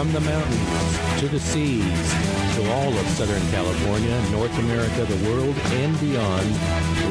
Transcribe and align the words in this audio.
From 0.00 0.12
the 0.12 0.20
mountains 0.20 1.20
to 1.20 1.28
the 1.28 1.38
seas 1.38 2.12
to 2.54 2.72
all 2.72 2.88
of 2.88 3.06
Southern 3.08 3.46
California, 3.50 4.18
North 4.30 4.58
America, 4.58 5.04
the 5.04 5.28
world, 5.28 5.54
and 5.72 6.00
beyond, 6.00 6.46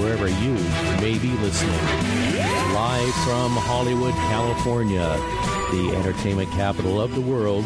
wherever 0.02 0.28
you 0.28 0.54
may 1.00 1.20
be 1.20 1.30
listening. 1.38 1.80
Live 2.74 3.14
from 3.26 3.52
Hollywood, 3.52 4.16
California, 4.16 5.08
the 5.70 5.94
entertainment 5.96 6.50
capital 6.54 7.00
of 7.00 7.14
the 7.14 7.22
world, 7.22 7.64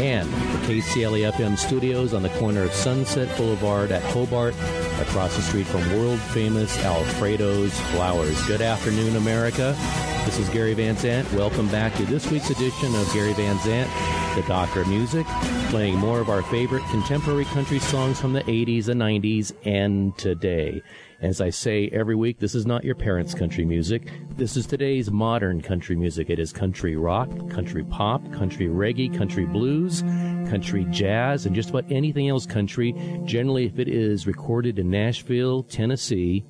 and 0.00 0.28
the 0.28 0.66
KCLA 0.66 1.30
FM 1.30 1.56
studios 1.56 2.12
on 2.14 2.24
the 2.24 2.30
corner 2.30 2.62
of 2.62 2.72
Sunset 2.72 3.36
Boulevard 3.36 3.92
at 3.92 4.02
Hobart, 4.10 4.56
across 5.02 5.36
the 5.36 5.42
street 5.42 5.68
from 5.68 5.88
world 5.96 6.18
famous 6.18 6.76
Alfredo's 6.78 7.78
Flowers. 7.92 8.44
Good 8.48 8.60
afternoon, 8.60 9.14
America. 9.14 9.76
This 10.24 10.38
is 10.38 10.48
Gary 10.48 10.72
Van 10.72 10.96
Zandt. 10.96 11.30
Welcome 11.34 11.68
back 11.68 11.94
to 11.96 12.06
this 12.06 12.30
week's 12.30 12.48
edition 12.48 12.94
of 12.94 13.12
Gary 13.12 13.34
Van 13.34 13.58
Zandt, 13.58 13.90
the 14.34 14.42
Doctor 14.48 14.80
of 14.80 14.88
Music, 14.88 15.26
playing 15.68 15.98
more 15.98 16.18
of 16.18 16.30
our 16.30 16.40
favorite 16.44 16.82
contemporary 16.88 17.44
country 17.44 17.78
songs 17.78 18.18
from 18.22 18.32
the 18.32 18.42
80s 18.44 18.88
and 18.88 18.98
90s 18.98 19.52
and 19.66 20.16
today. 20.16 20.82
As 21.20 21.42
I 21.42 21.50
say 21.50 21.90
every 21.92 22.16
week, 22.16 22.38
this 22.38 22.54
is 22.54 22.64
not 22.64 22.84
your 22.84 22.94
parents' 22.94 23.34
country 23.34 23.66
music. 23.66 24.10
This 24.30 24.56
is 24.56 24.66
today's 24.66 25.10
modern 25.10 25.60
country 25.60 25.94
music. 25.94 26.30
It 26.30 26.38
is 26.38 26.54
country 26.54 26.96
rock, 26.96 27.28
country 27.50 27.84
pop, 27.84 28.22
country 28.32 28.66
reggae, 28.66 29.14
country 29.14 29.44
blues, 29.44 30.00
country 30.48 30.86
jazz, 30.90 31.44
and 31.44 31.54
just 31.54 31.68
about 31.68 31.84
anything 31.92 32.30
else 32.30 32.46
country. 32.46 32.94
Generally, 33.26 33.66
if 33.66 33.78
it 33.78 33.88
is 33.88 34.26
recorded 34.26 34.78
in 34.78 34.90
Nashville, 34.90 35.64
Tennessee, 35.64 36.44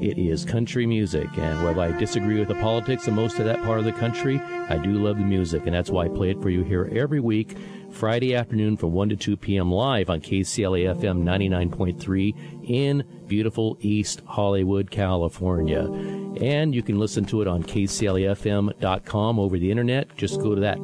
it 0.00 0.18
is 0.18 0.44
country 0.44 0.86
music, 0.86 1.28
and 1.38 1.64
while 1.64 1.80
I 1.80 1.92
disagree 1.98 2.38
with 2.38 2.48
the 2.48 2.54
politics 2.56 3.06
of 3.08 3.14
most 3.14 3.38
of 3.38 3.44
that 3.46 3.62
part 3.62 3.78
of 3.78 3.84
the 3.84 3.92
country, 3.92 4.40
I 4.40 4.76
do 4.78 4.92
love 4.92 5.18
the 5.18 5.24
music, 5.24 5.62
and 5.66 5.74
that's 5.74 5.90
why 5.90 6.04
I 6.04 6.08
play 6.08 6.30
it 6.30 6.42
for 6.42 6.50
you 6.50 6.62
here 6.62 6.90
every 6.92 7.20
week, 7.20 7.56
Friday 7.90 8.34
afternoon 8.34 8.76
from 8.76 8.92
1 8.92 9.08
to 9.10 9.16
2 9.16 9.36
p.m. 9.36 9.70
live 9.70 10.10
on 10.10 10.20
KCLA 10.20 10.94
FM 10.96 11.22
99.3 11.22 12.68
in 12.68 13.04
beautiful 13.28 13.76
East 13.80 14.22
Hollywood, 14.26 14.90
California. 14.90 15.84
And 16.40 16.74
you 16.74 16.82
can 16.82 16.98
listen 16.98 17.24
to 17.26 17.42
it 17.42 17.48
on 17.48 17.62
kclafm.com 17.62 19.38
over 19.38 19.58
the 19.58 19.70
internet. 19.70 20.16
Just 20.16 20.40
go 20.40 20.54
to 20.54 20.60
that 20.60 20.78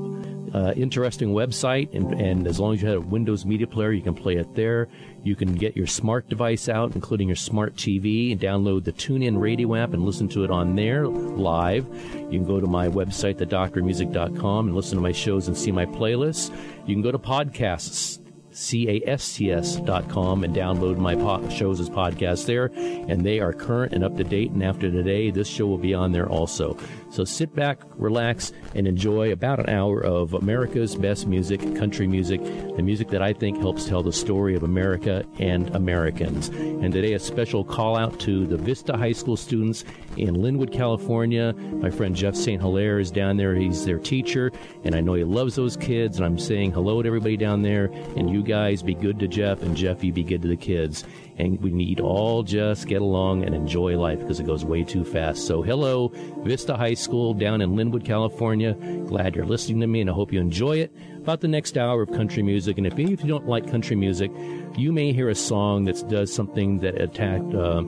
uh, 0.54 0.72
interesting 0.76 1.30
website, 1.30 1.94
and, 1.94 2.20
and 2.20 2.46
as 2.46 2.60
long 2.60 2.74
as 2.74 2.82
you 2.82 2.88
have 2.88 2.98
a 2.98 3.00
Windows 3.00 3.46
Media 3.46 3.66
Player, 3.66 3.92
you 3.92 4.02
can 4.02 4.14
play 4.14 4.36
it 4.36 4.54
there. 4.54 4.88
You 5.22 5.34
can 5.34 5.54
get 5.54 5.76
your 5.76 5.86
smart 5.86 6.28
device 6.28 6.68
out, 6.68 6.94
including 6.94 7.28
your 7.28 7.36
smart 7.36 7.74
TV, 7.74 8.32
and 8.32 8.40
download 8.40 8.84
the 8.84 8.92
TuneIn 8.92 9.40
Radio 9.40 9.74
app 9.74 9.94
and 9.94 10.04
listen 10.04 10.28
to 10.30 10.44
it 10.44 10.50
on 10.50 10.76
there 10.76 11.06
live. 11.06 11.86
You 12.14 12.38
can 12.38 12.44
go 12.44 12.60
to 12.60 12.66
my 12.66 12.88
website, 12.88 13.36
thedoctormusic.com, 13.36 14.66
and 14.66 14.76
listen 14.76 14.96
to 14.96 15.02
my 15.02 15.12
shows 15.12 15.48
and 15.48 15.56
see 15.56 15.72
my 15.72 15.86
playlists. 15.86 16.54
You 16.86 16.94
can 16.94 17.02
go 17.02 17.12
to 17.12 17.18
podcasts 17.18 18.21
casts.com 18.52 20.44
and 20.44 20.54
download 20.54 20.98
my 20.98 21.14
po- 21.14 21.48
shows 21.48 21.80
as 21.80 21.90
podcasts 21.90 22.46
there. 22.46 22.70
And 22.76 23.24
they 23.24 23.40
are 23.40 23.52
current 23.52 23.92
and 23.92 24.04
up 24.04 24.16
to 24.16 24.24
date. 24.24 24.50
And 24.50 24.62
after 24.62 24.90
today, 24.90 25.30
this 25.30 25.48
show 25.48 25.66
will 25.66 25.78
be 25.78 25.94
on 25.94 26.12
there 26.12 26.28
also. 26.28 26.76
So 27.12 27.26
sit 27.26 27.54
back, 27.54 27.78
relax, 27.96 28.52
and 28.74 28.86
enjoy 28.86 29.32
about 29.32 29.60
an 29.60 29.68
hour 29.68 30.00
of 30.00 30.32
America's 30.32 30.96
best 30.96 31.26
music, 31.26 31.60
country 31.76 32.06
music, 32.06 32.42
the 32.42 32.82
music 32.82 33.08
that 33.08 33.20
I 33.20 33.34
think 33.34 33.58
helps 33.58 33.84
tell 33.84 34.02
the 34.02 34.14
story 34.14 34.56
of 34.56 34.62
America 34.62 35.22
and 35.38 35.68
Americans. 35.76 36.48
And 36.48 36.90
today, 36.90 37.12
a 37.12 37.18
special 37.18 37.64
call 37.64 37.98
out 37.98 38.18
to 38.20 38.46
the 38.46 38.56
Vista 38.56 38.96
High 38.96 39.12
School 39.12 39.36
students 39.36 39.84
in 40.16 40.36
Lynwood, 40.36 40.72
California. 40.72 41.52
My 41.52 41.90
friend 41.90 42.16
Jeff 42.16 42.34
St. 42.34 42.62
Hilaire 42.62 42.98
is 42.98 43.10
down 43.10 43.36
there. 43.36 43.54
He's 43.54 43.84
their 43.84 43.98
teacher, 43.98 44.50
and 44.84 44.94
I 44.94 45.02
know 45.02 45.12
he 45.12 45.24
loves 45.24 45.54
those 45.54 45.76
kids. 45.76 46.16
And 46.16 46.24
I'm 46.24 46.38
saying 46.38 46.72
hello 46.72 47.02
to 47.02 47.06
everybody 47.06 47.36
down 47.36 47.60
there. 47.60 47.90
And 48.16 48.30
you 48.30 48.42
guys 48.42 48.82
be 48.82 48.94
good 48.94 49.18
to 49.18 49.28
Jeff, 49.28 49.60
and 49.60 49.76
Jeff, 49.76 50.02
you 50.02 50.14
be 50.14 50.24
good 50.24 50.40
to 50.40 50.48
the 50.48 50.56
kids 50.56 51.04
and 51.38 51.60
we 51.60 51.70
need 51.70 52.00
all 52.00 52.42
just 52.42 52.86
get 52.86 53.02
along 53.02 53.44
and 53.44 53.54
enjoy 53.54 53.98
life 53.98 54.20
because 54.20 54.40
it 54.40 54.46
goes 54.46 54.64
way 54.64 54.84
too 54.84 55.04
fast. 55.04 55.46
So, 55.46 55.62
hello, 55.62 56.08
Vista 56.44 56.76
High 56.76 56.94
School 56.94 57.34
down 57.34 57.60
in 57.60 57.72
Lynwood, 57.72 58.04
California. 58.04 58.74
Glad 59.06 59.34
you're 59.34 59.46
listening 59.46 59.80
to 59.80 59.86
me, 59.86 60.00
and 60.00 60.10
I 60.10 60.12
hope 60.12 60.32
you 60.32 60.40
enjoy 60.40 60.78
it. 60.78 60.92
About 61.16 61.40
the 61.40 61.48
next 61.48 61.78
hour 61.78 62.02
of 62.02 62.10
country 62.12 62.42
music, 62.42 62.78
and 62.78 62.86
if, 62.86 62.98
if 62.98 63.22
you 63.22 63.28
don't 63.28 63.46
like 63.46 63.70
country 63.70 63.96
music, 63.96 64.30
you 64.76 64.92
may 64.92 65.12
hear 65.12 65.28
a 65.28 65.34
song 65.34 65.84
that 65.84 66.08
does 66.08 66.32
something 66.32 66.78
that 66.78 67.00
attacked, 67.00 67.54
uh, 67.54 67.82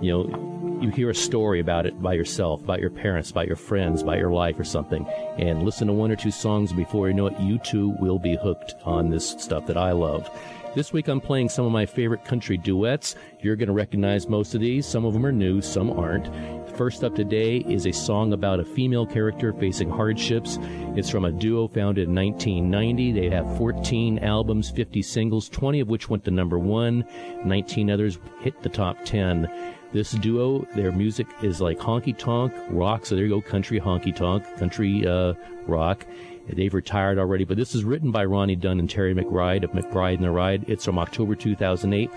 you 0.00 0.12
know, 0.12 0.56
you 0.80 0.90
hear 0.90 1.08
a 1.10 1.14
story 1.14 1.58
about 1.58 1.86
it 1.86 2.00
by 2.02 2.12
yourself, 2.12 2.62
about 2.62 2.80
your 2.80 2.90
parents, 2.90 3.30
about 3.30 3.46
your 3.46 3.56
friends, 3.56 4.02
about 4.02 4.18
your 4.18 4.30
life 4.30 4.58
or 4.58 4.64
something, 4.64 5.06
and 5.38 5.62
listen 5.62 5.86
to 5.86 5.92
one 5.92 6.10
or 6.10 6.16
two 6.16 6.30
songs 6.30 6.72
before 6.72 7.08
you 7.08 7.14
know 7.14 7.26
it, 7.26 7.40
you 7.40 7.58
too 7.58 7.96
will 7.98 8.18
be 8.18 8.36
hooked 8.36 8.74
on 8.84 9.10
this 9.10 9.30
stuff 9.30 9.66
that 9.66 9.76
I 9.76 9.92
love. 9.92 10.28
This 10.76 10.92
week 10.92 11.08
I'm 11.08 11.22
playing 11.22 11.48
some 11.48 11.64
of 11.64 11.72
my 11.72 11.86
favorite 11.86 12.26
country 12.26 12.58
duets. 12.58 13.14
You're 13.40 13.56
going 13.56 13.68
to 13.68 13.72
recognize 13.72 14.28
most 14.28 14.54
of 14.54 14.60
these. 14.60 14.84
Some 14.84 15.06
of 15.06 15.14
them 15.14 15.24
are 15.24 15.32
new, 15.32 15.62
some 15.62 15.90
aren't. 15.90 16.28
First 16.76 17.02
up 17.02 17.14
today 17.14 17.60
is 17.60 17.86
a 17.86 17.92
song 17.92 18.34
about 18.34 18.60
a 18.60 18.64
female 18.66 19.06
character 19.06 19.54
facing 19.54 19.88
hardships. 19.88 20.58
It's 20.94 21.08
from 21.08 21.24
a 21.24 21.32
duo 21.32 21.66
founded 21.66 22.10
in 22.10 22.14
1990. 22.14 23.12
They 23.12 23.30
have 23.30 23.56
14 23.56 24.18
albums, 24.18 24.68
50 24.68 25.00
singles, 25.00 25.48
20 25.48 25.80
of 25.80 25.88
which 25.88 26.10
went 26.10 26.24
to 26.24 26.30
number 26.30 26.58
one. 26.58 27.06
19 27.46 27.90
others 27.90 28.18
hit 28.42 28.62
the 28.62 28.68
top 28.68 28.98
10. 29.06 29.48
This 29.94 30.12
duo, 30.12 30.66
their 30.74 30.92
music 30.92 31.26
is 31.42 31.58
like 31.62 31.78
honky 31.78 32.14
tonk 32.18 32.52
rock. 32.68 33.06
So 33.06 33.14
there 33.14 33.24
you 33.24 33.30
go, 33.30 33.40
country 33.40 33.80
honky 33.80 34.14
tonk, 34.14 34.44
country 34.58 35.06
uh, 35.06 35.32
rock. 35.66 36.04
They've 36.48 36.72
retired 36.72 37.18
already, 37.18 37.44
but 37.44 37.56
this 37.56 37.74
is 37.74 37.84
written 37.84 38.10
by 38.10 38.24
Ronnie 38.24 38.56
Dunn 38.56 38.78
and 38.78 38.88
Terry 38.88 39.14
McBride 39.14 39.64
of 39.64 39.72
McBride 39.72 40.14
and 40.14 40.24
the 40.24 40.30
Ride. 40.30 40.64
It's 40.68 40.84
from 40.84 40.98
October 40.98 41.34
2008. 41.34 42.10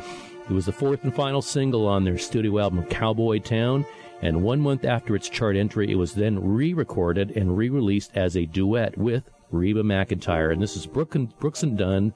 It 0.49 0.53
was 0.53 0.65
the 0.65 0.71
fourth 0.71 1.03
and 1.03 1.13
final 1.13 1.41
single 1.41 1.87
on 1.87 2.03
their 2.03 2.17
studio 2.17 2.59
album 2.59 2.83
Cowboy 2.85 3.39
Town, 3.39 3.85
and 4.21 4.43
one 4.43 4.59
month 4.59 4.85
after 4.85 5.15
its 5.15 5.29
chart 5.29 5.55
entry, 5.55 5.91
it 5.91 5.95
was 5.95 6.13
then 6.13 6.39
re-recorded 6.41 7.31
and 7.31 7.57
re-released 7.57 8.11
as 8.15 8.35
a 8.35 8.45
duet 8.45 8.97
with 8.97 9.29
Reba 9.51 9.83
McEntire. 9.83 10.51
And 10.51 10.61
this 10.61 10.75
is 10.75 10.85
Brooke 10.85 11.15
and, 11.15 11.37
Brooks 11.39 11.63
and 11.63 11.77
Dunn 11.77 12.13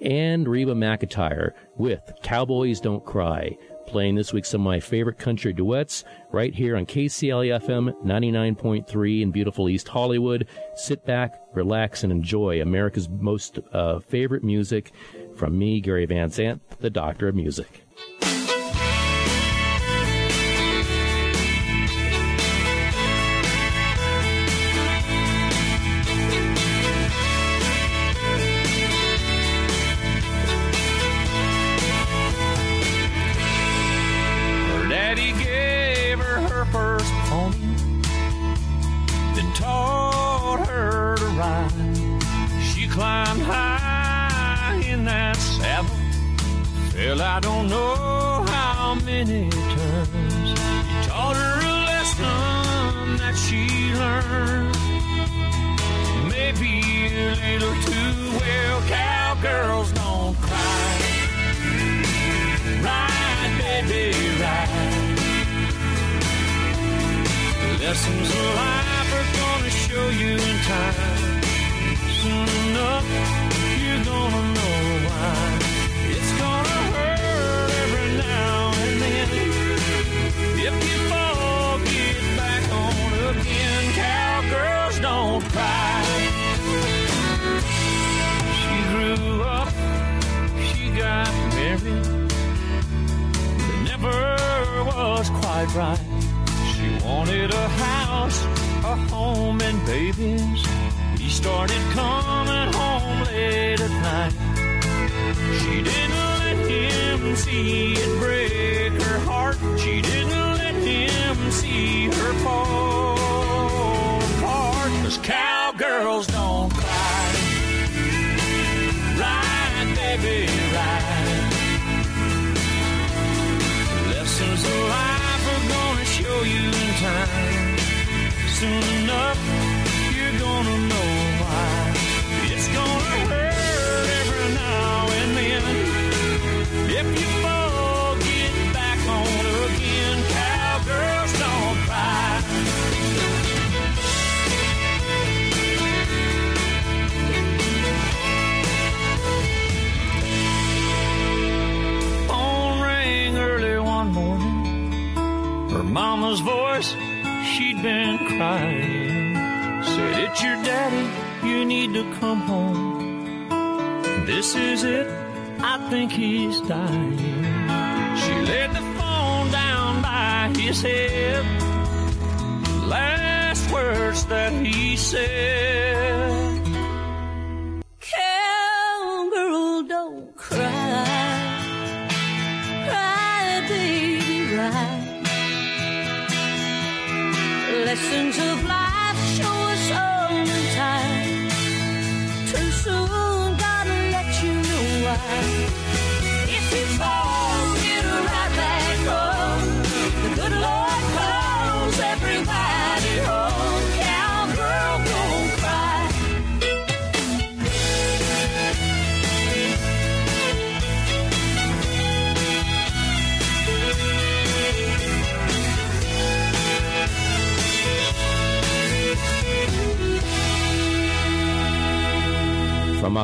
and 0.00 0.48
Reba 0.48 0.74
McEntire 0.74 1.52
with 1.76 2.00
Cowboys 2.22 2.80
Don't 2.80 3.04
Cry 3.04 3.56
playing 3.92 4.14
this 4.14 4.32
week 4.32 4.46
some 4.46 4.62
of 4.62 4.64
my 4.64 4.80
favorite 4.80 5.18
country 5.18 5.52
duets 5.52 6.02
right 6.30 6.54
here 6.54 6.76
on 6.78 6.86
KCLA 6.86 7.60
FM 7.60 7.92
99.3 8.02 9.20
in 9.20 9.30
beautiful 9.30 9.68
East 9.68 9.86
Hollywood. 9.86 10.48
Sit 10.76 11.04
back, 11.04 11.38
relax, 11.52 12.02
and 12.02 12.10
enjoy 12.10 12.62
America's 12.62 13.10
most 13.10 13.58
uh, 13.74 13.98
favorite 13.98 14.42
music 14.42 14.92
from 15.36 15.58
me, 15.58 15.82
Gary 15.82 16.06
Van 16.06 16.30
Zandt, 16.30 16.62
the 16.80 16.88
Doctor 16.88 17.28
of 17.28 17.34
Music. 17.34 17.82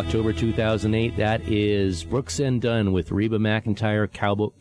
October 0.08 0.32
2008, 0.32 1.16
that 1.18 1.42
is 1.42 2.02
Brooks 2.02 2.40
and 2.40 2.62
Dunn 2.62 2.92
with 2.92 3.10
Reba 3.10 3.36
McEntire, 3.36 4.10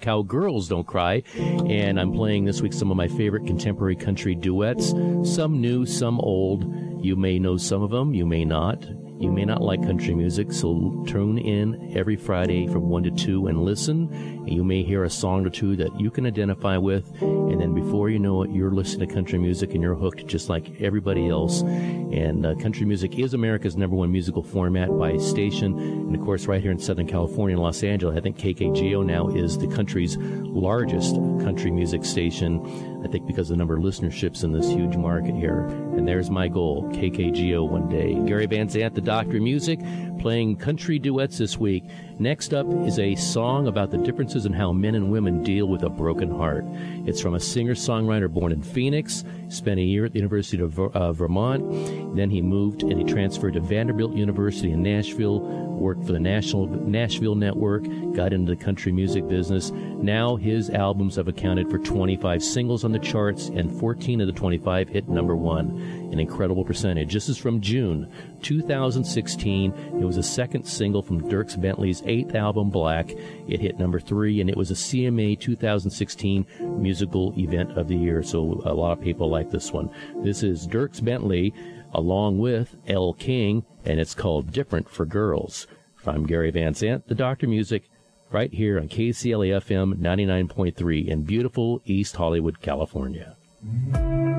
Cowgirls 0.02 0.68
Don't 0.68 0.86
Cry. 0.86 1.24
And 1.38 1.98
I'm 1.98 2.12
playing 2.12 2.44
this 2.44 2.62
week 2.62 2.74
some 2.74 2.92
of 2.92 2.98
my 2.98 3.08
favorite 3.08 3.48
contemporary 3.48 3.96
country 3.96 4.36
duets. 4.36 4.90
Some 5.24 5.62
new, 5.62 5.86
some 5.86 6.20
old. 6.20 6.66
You 7.02 7.16
may 7.16 7.40
know 7.40 7.56
some 7.56 7.82
of 7.82 7.92
them, 7.92 8.14
you 8.14 8.26
may 8.26 8.44
not. 8.44 8.86
You 9.20 9.32
may 9.32 9.46
not 9.46 9.62
like 9.62 9.82
country 9.82 10.14
music, 10.14 10.52
so 10.52 11.04
tune 11.08 11.40
in 11.40 11.98
every 11.98 12.16
Friday 12.16 12.68
from 12.68 12.88
1 12.88 13.04
to 13.04 13.12
2 13.12 13.48
and 13.48 13.64
listen. 13.64 14.14
And 14.14 14.50
you 14.50 14.64
may 14.64 14.84
hear 14.84 15.06
a 15.06 15.10
song 15.10 15.44
or 15.44 15.50
two 15.50 15.76
that 15.78 16.00
you 16.00 16.12
can 16.12 16.28
identify 16.28 16.78
with. 16.78 17.12
And 17.22 17.60
then 17.60 17.74
before 17.74 18.12
you 18.12 18.20
know 18.20 18.44
it, 18.44 18.52
you're 18.52 18.70
listening 18.70 19.08
to 19.10 19.14
country 19.16 19.40
music 19.40 19.74
and 19.74 19.82
you're 19.82 19.96
hooked 19.96 20.28
just 20.28 20.50
like 20.50 20.82
everybody 20.82 21.30
else. 21.30 21.62
And 21.62 22.46
uh, 22.46 22.54
country 22.56 22.86
music 22.86 23.18
is 23.18 23.34
America's 23.34 23.76
number 23.76 23.96
one 23.96 24.12
musical 24.12 24.44
format 24.44 24.96
by 25.00 25.18
station. 25.18 25.80
And 25.80 26.16
of 26.16 26.22
course, 26.22 26.46
right 26.46 26.62
here 26.62 26.72
in 26.72 26.78
Southern 26.78 27.08
California 27.08 27.58
in 27.58 27.64
Los 27.64 27.82
Angeles, 27.82 28.16
I 28.16 28.22
think 28.22 28.38
KKGO 28.38 29.04
now 29.04 29.30
is 29.30 29.58
the 29.58 29.68
country's 29.68 30.18
largest 30.18 31.16
country 31.44 31.72
music 31.72 32.06
station. 32.06 33.02
I 33.04 33.08
think 33.08 33.26
because 33.26 33.50
of 33.50 33.56
the 33.56 33.58
number 33.58 33.78
of 33.78 33.84
listenerships 33.84 34.44
in 34.44 34.52
this 34.52 34.68
huge 34.68 34.96
market 34.96 35.34
here. 35.34 35.87
There's 36.08 36.30
my 36.30 36.48
goal, 36.48 36.84
KKGO 36.94 37.68
one 37.70 37.90
day. 37.90 38.14
Gary 38.26 38.46
Van 38.46 38.70
Zandt, 38.70 38.96
the 38.96 39.02
Doctor 39.02 39.42
Music, 39.42 39.78
playing 40.20 40.56
country 40.56 41.00
duets 41.00 41.38
this 41.38 41.58
week. 41.58 41.84
Next 42.20 42.52
up 42.52 42.66
is 42.84 42.98
a 42.98 43.14
song 43.14 43.68
about 43.68 43.92
the 43.92 44.00
differences 44.00 44.48
in 44.48 44.54
how 44.54 44.72
men 44.72 44.96
and 44.96 45.12
women 45.12 45.44
deal 45.44 45.68
with 45.68 45.84
a 45.84 45.90
broken 45.90 46.32
heart. 46.32 46.66
It's 47.06 47.22
from 47.22 47.36
a 47.36 47.40
singer-songwriter 47.40 48.34
born 48.34 48.52
in 48.52 48.64
Phoenix, 48.64 49.24
spent 49.50 49.80
a 49.80 49.84
year 49.84 50.06
at 50.06 50.14
the 50.14 50.20
University 50.20 50.64
of 50.64 50.80
uh, 50.80 51.14
Vermont. 51.14 52.16
Then 52.16 52.32
he 52.32 52.42
moved 52.42 52.82
and 52.82 52.98
he 52.98 53.04
transferred 53.04 53.54
to 53.54 53.60
Vanderbilt 53.60 54.16
University 54.16 54.72
in 54.72 54.82
Nashville, 54.82 55.42
worked 55.42 56.06
for 56.08 56.12
the 56.12 56.20
National 56.20 56.66
Nashville 56.66 57.36
Network, 57.36 57.84
got 58.16 58.34
into 58.34 58.56
the 58.56 58.64
country 58.64 58.92
music 58.92 59.28
business. 59.28 59.70
Now 59.70 60.38
his 60.38 60.72
albums 60.72 61.18
have 61.18 61.28
accounted 61.28 61.70
for 61.70 61.78
25 61.78 62.42
singles 62.42 62.84
on 62.84 62.94
the 62.94 63.00
charts, 63.00 63.50
and 63.50 63.72
14 63.80 64.22
of 64.22 64.28
the 64.28 64.34
25 64.34 64.90
hit 64.90 65.08
number 65.08 65.36
one. 65.36 66.07
An 66.12 66.20
incredible 66.20 66.64
percentage. 66.64 67.14
This 67.14 67.28
is 67.28 67.38
from 67.38 67.60
June 67.60 68.10
2016. 68.42 69.74
It 70.00 70.06
was 70.06 70.18
a 70.18 70.24
second 70.24 70.64
single 70.64 71.02
from 71.02 71.22
Dierks 71.22 71.60
Bentley's 71.60 72.02
eighth 72.06 72.34
album, 72.34 72.70
Black. 72.70 73.12
It 73.48 73.60
hit 73.60 73.78
number 73.78 74.00
three, 74.00 74.40
and 74.40 74.50
it 74.50 74.56
was 74.56 74.72
a 74.72 74.76
CMA 74.76 75.40
2016 75.40 76.46
musical 76.80 77.34
event 77.38 77.78
of 77.78 77.88
the 77.88 77.96
year. 77.96 78.24
So 78.24 78.62
a 78.66 78.74
lot 78.74 78.94
of 78.94 79.02
people 79.02 79.30
like 79.30 79.52
this 79.52 79.72
one. 79.74 79.90
This 80.24 80.44
is 80.44 80.68
Dierks 80.68 81.04
Bentley 81.04 81.54
along 81.94 82.38
with 82.38 82.76
Elle 82.88 83.14
King, 83.14 83.66
and 83.86 84.00
it's 84.00 84.14
called 84.14 84.52
Different 84.52 84.90
for 84.90 85.06
Girls. 85.06 85.68
I'm 86.06 86.26
Gary 86.26 86.52
Van 86.52 86.74
Zandt, 86.74 87.08
the 87.08 87.16
Doctor 87.16 87.48
Music, 87.48 87.90
right 88.32 88.54
here 88.54 88.80
on 88.80 88.88
KCLA 88.88 89.62
FM 89.62 89.96
99.3 89.96 91.08
in 91.08 91.24
beautiful 91.24 91.82
East 91.86 92.16
Hollywood, 92.16 92.62
California. 92.62 93.36
Mm-hmm. 93.66 94.37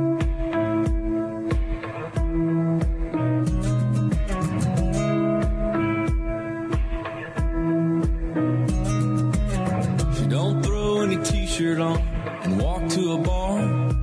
Any 11.60 11.74
t-shirt 11.74 11.80
on 11.80 11.98
and 12.42 12.60
walk 12.60 12.88
to 12.88 13.12
a 13.12 13.18
bar. 13.18 13.94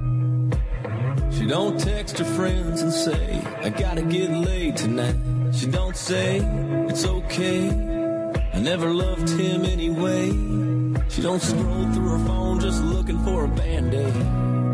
She 1.32 1.46
don't 1.46 1.80
text 1.80 2.18
her 2.20 2.26
friends 2.26 2.82
and 2.82 2.92
say, 2.92 3.42
I 3.62 3.70
gotta 3.70 4.02
get 4.02 4.30
laid 4.30 4.78
tonight. 4.78 5.16
She 5.54 5.68
don't 5.68 5.96
say, 5.96 6.40
it's 6.90 7.06
okay. 7.06 7.70
I 8.54 8.60
never 8.60 8.90
loved 8.90 9.30
him 9.30 9.66
anyway. 9.66 10.30
She 11.10 11.22
don't 11.22 11.42
scroll 11.42 11.92
through 11.94 12.10
her 12.18 12.26
phone 12.26 12.60
just 12.60 12.84
looking 12.84 13.20
for 13.24 13.46
a 13.46 13.48
band-aid. 13.48 14.65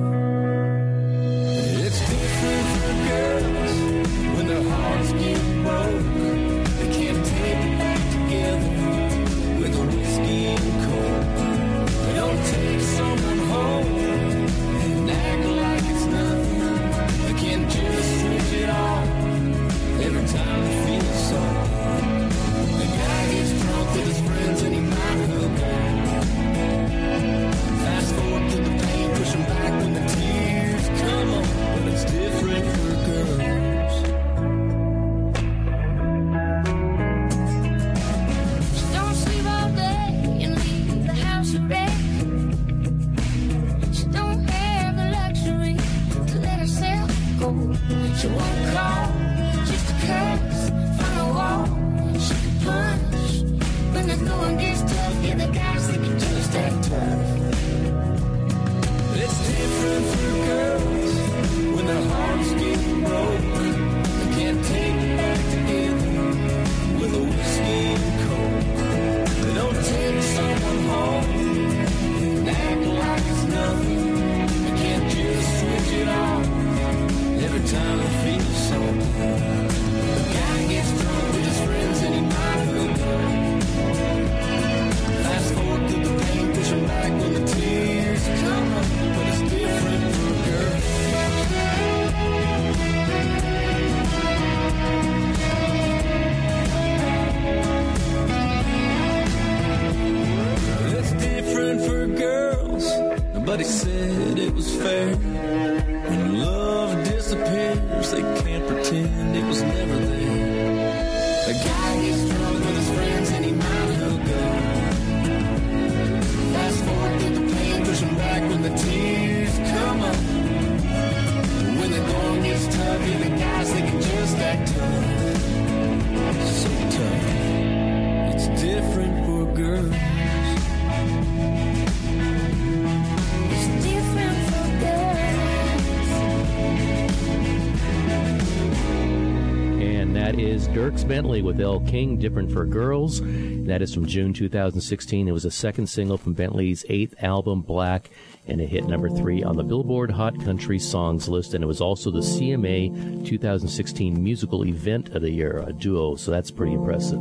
Elle 141.62 141.80
King, 141.82 142.18
Different 142.18 142.52
for 142.52 142.66
Girls. 142.66 143.22
That 143.22 143.82
is 143.82 143.94
from 143.94 144.06
June 144.06 144.34
2016. 144.34 145.28
It 145.28 145.32
was 145.32 145.46
a 145.46 145.52
second 145.52 145.88
single 145.88 146.18
from 146.18 146.34
Bentley's 146.34 146.84
eighth 146.90 147.14
album, 147.24 147.62
Black, 147.62 148.10
and 148.48 148.60
it 148.60 148.68
hit 148.68 148.86
number 148.86 149.10
three 149.10 149.44
on 149.44 149.56
the 149.56 149.64
Billboard 149.64 150.12
Hot 150.12 150.34
Country 150.44 150.80
Songs 150.80 151.30
list. 151.30 151.54
And 151.54 151.64
it 151.64 151.68
was 151.68 151.82
also 151.82 152.12
the 152.12 152.20
CMA 152.20 153.26
2016 153.26 154.22
Musical 154.22 154.66
Event 154.66 155.10
of 155.10 155.22
the 155.22 155.32
Year, 155.32 155.64
a 155.66 155.72
duo. 155.72 156.16
So 156.16 156.32
that's 156.32 156.52
pretty 156.52 156.74
impressive. 156.74 157.20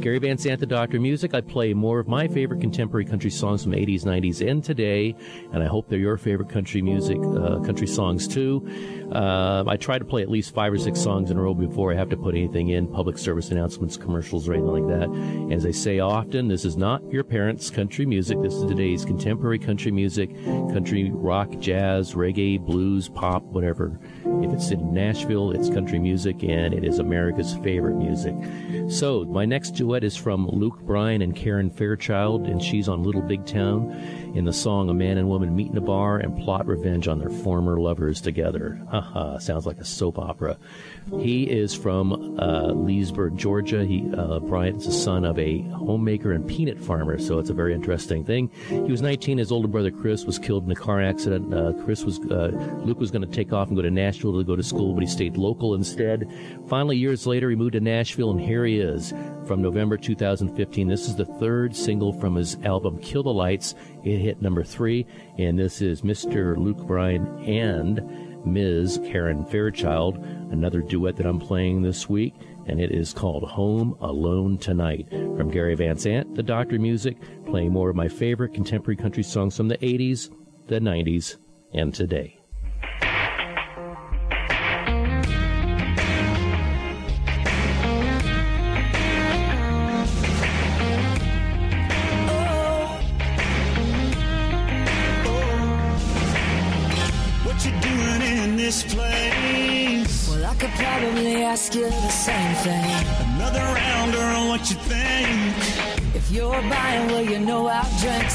Gary 0.00 0.20
Van 0.20 0.38
Zandt, 0.38 0.60
the 0.60 0.66
Doctor 0.66 1.00
Music. 1.00 1.34
I 1.34 1.40
play 1.40 1.74
more 1.74 1.98
of 1.98 2.06
my 2.06 2.28
favorite 2.28 2.60
contemporary 2.60 3.04
country 3.04 3.30
songs 3.30 3.64
from 3.64 3.72
the 3.72 3.78
80s, 3.78 4.04
90s, 4.04 4.48
and 4.48 4.62
today. 4.62 5.16
And 5.52 5.60
I 5.60 5.66
hope 5.66 5.88
they're 5.88 5.98
your 5.98 6.16
favorite 6.16 6.48
country 6.48 6.80
music, 6.82 7.18
uh, 7.18 7.58
country 7.60 7.88
songs 7.88 8.28
too. 8.28 8.64
Uh, 9.12 9.64
I 9.66 9.76
try 9.76 9.98
to 9.98 10.04
play 10.04 10.22
at 10.22 10.30
least 10.30 10.54
five 10.54 10.72
or 10.72 10.78
six 10.78 11.00
songs 11.00 11.30
in 11.30 11.38
a 11.38 11.42
row 11.42 11.54
before 11.54 11.92
I 11.92 11.96
have 11.96 12.10
to 12.10 12.16
put 12.16 12.34
anything 12.34 12.68
in, 12.68 12.86
public 12.86 13.18
service 13.18 13.50
announcements, 13.50 13.96
commercials, 13.96 14.48
or 14.48 14.54
anything 14.54 14.86
like 14.86 15.00
that. 15.00 15.52
As 15.52 15.66
I 15.66 15.72
say 15.72 15.98
often, 15.98 16.46
this 16.46 16.64
is 16.64 16.76
not 16.76 17.02
your 17.10 17.24
parents' 17.24 17.68
country 17.68 18.06
music. 18.06 18.40
This 18.40 18.54
is 18.54 18.64
today's 18.64 19.04
contemporary 19.04 19.58
country 19.58 19.90
music, 19.90 20.32
country 20.44 21.10
rock, 21.12 21.50
jazz, 21.58 22.14
reggae, 22.14 22.60
blues, 22.60 23.08
pop, 23.08 23.42
whatever. 23.44 23.98
If 24.42 24.52
it's 24.52 24.70
in 24.70 24.92
Nashville, 24.92 25.50
it's 25.50 25.70
country 25.70 25.98
music, 25.98 26.44
and 26.44 26.72
it 26.72 26.84
is 26.84 27.00
America's 27.00 27.56
favorite 27.56 27.96
music. 27.96 28.34
So, 28.88 29.24
my 29.24 29.44
next 29.44 29.74
duet 29.88 30.04
is 30.04 30.16
from 30.16 30.46
Luke 30.46 30.80
Bryan 30.80 31.22
and 31.22 31.34
Karen 31.34 31.70
Fairchild, 31.70 32.46
and 32.46 32.62
she's 32.62 32.90
on 32.90 33.02
Little 33.02 33.22
Big 33.22 33.46
Town 33.46 33.90
in 34.34 34.44
the 34.44 34.52
song 34.52 34.90
A 34.90 34.92
Man 34.92 35.16
and 35.16 35.30
Woman 35.30 35.56
Meet 35.56 35.70
in 35.70 35.78
a 35.78 35.80
Bar 35.80 36.18
and 36.18 36.36
plot 36.36 36.66
revenge 36.66 37.08
on 37.08 37.18
their 37.18 37.30
former 37.30 37.80
lovers 37.80 38.20
together. 38.20 38.78
Haha, 38.90 39.38
sounds 39.38 39.64
like 39.64 39.78
a 39.78 39.86
soap 39.86 40.18
opera. 40.18 40.58
He 41.20 41.44
is 41.44 41.74
from 41.74 42.38
uh, 42.38 42.72
Leesburg, 42.72 43.36
Georgia. 43.36 43.84
He 43.84 44.10
uh, 44.16 44.40
Bryan's 44.40 44.86
the 44.86 44.92
son 44.92 45.24
of 45.24 45.38
a 45.38 45.62
homemaker 45.62 46.32
and 46.32 46.46
peanut 46.46 46.78
farmer, 46.78 47.18
so 47.18 47.38
it's 47.38 47.50
a 47.50 47.54
very 47.54 47.74
interesting 47.74 48.24
thing. 48.24 48.50
He 48.68 48.78
was 48.80 49.02
19. 49.02 49.38
His 49.38 49.50
older 49.50 49.68
brother 49.68 49.90
Chris 49.90 50.24
was 50.24 50.38
killed 50.38 50.64
in 50.64 50.70
a 50.70 50.76
car 50.76 51.02
accident. 51.02 51.52
Uh, 51.52 51.72
Chris 51.84 52.04
was 52.04 52.18
uh, 52.30 52.50
Luke 52.84 53.00
was 53.00 53.10
going 53.10 53.22
to 53.22 53.28
take 53.28 53.52
off 53.52 53.68
and 53.68 53.76
go 53.76 53.82
to 53.82 53.90
Nashville 53.90 54.36
to 54.38 54.44
go 54.44 54.56
to 54.56 54.62
school, 54.62 54.94
but 54.94 55.00
he 55.00 55.06
stayed 55.06 55.36
local 55.36 55.74
instead. 55.74 56.30
Finally, 56.68 56.98
years 56.98 57.26
later, 57.26 57.50
he 57.50 57.56
moved 57.56 57.72
to 57.72 57.80
Nashville, 57.80 58.30
and 58.30 58.40
here 58.40 58.64
he 58.64 58.78
is 58.78 59.12
from 59.46 59.62
November 59.62 59.96
2015. 59.96 60.88
This 60.88 61.08
is 61.08 61.16
the 61.16 61.24
third 61.24 61.74
single 61.74 62.12
from 62.12 62.34
his 62.34 62.56
album 62.64 62.98
Kill 62.98 63.22
the 63.22 63.32
Lights. 63.32 63.74
It 64.04 64.18
hit 64.18 64.42
number 64.42 64.62
three, 64.62 65.06
and 65.38 65.58
this 65.58 65.80
is 65.80 66.02
Mr. 66.02 66.56
Luke 66.56 66.86
Bryan 66.86 67.26
and 67.44 68.27
Ms. 68.44 69.00
Karen 69.04 69.44
Fairchild, 69.44 70.18
another 70.50 70.80
duet 70.80 71.16
that 71.16 71.26
I'm 71.26 71.40
playing 71.40 71.82
this 71.82 72.08
week, 72.08 72.34
and 72.66 72.80
it 72.80 72.90
is 72.92 73.12
called 73.12 73.44
Home 73.44 73.96
Alone 74.00 74.58
Tonight. 74.58 75.08
From 75.10 75.50
Gary 75.50 75.74
Van 75.74 75.96
Zandt, 75.96 76.34
the 76.34 76.42
Doctor 76.42 76.78
Music, 76.78 77.16
playing 77.46 77.72
more 77.72 77.90
of 77.90 77.96
my 77.96 78.08
favorite 78.08 78.54
contemporary 78.54 78.96
country 78.96 79.22
songs 79.22 79.56
from 79.56 79.68
the 79.68 79.78
80s, 79.78 80.30
the 80.66 80.80
90s, 80.80 81.36
and 81.72 81.94
today. 81.94 82.37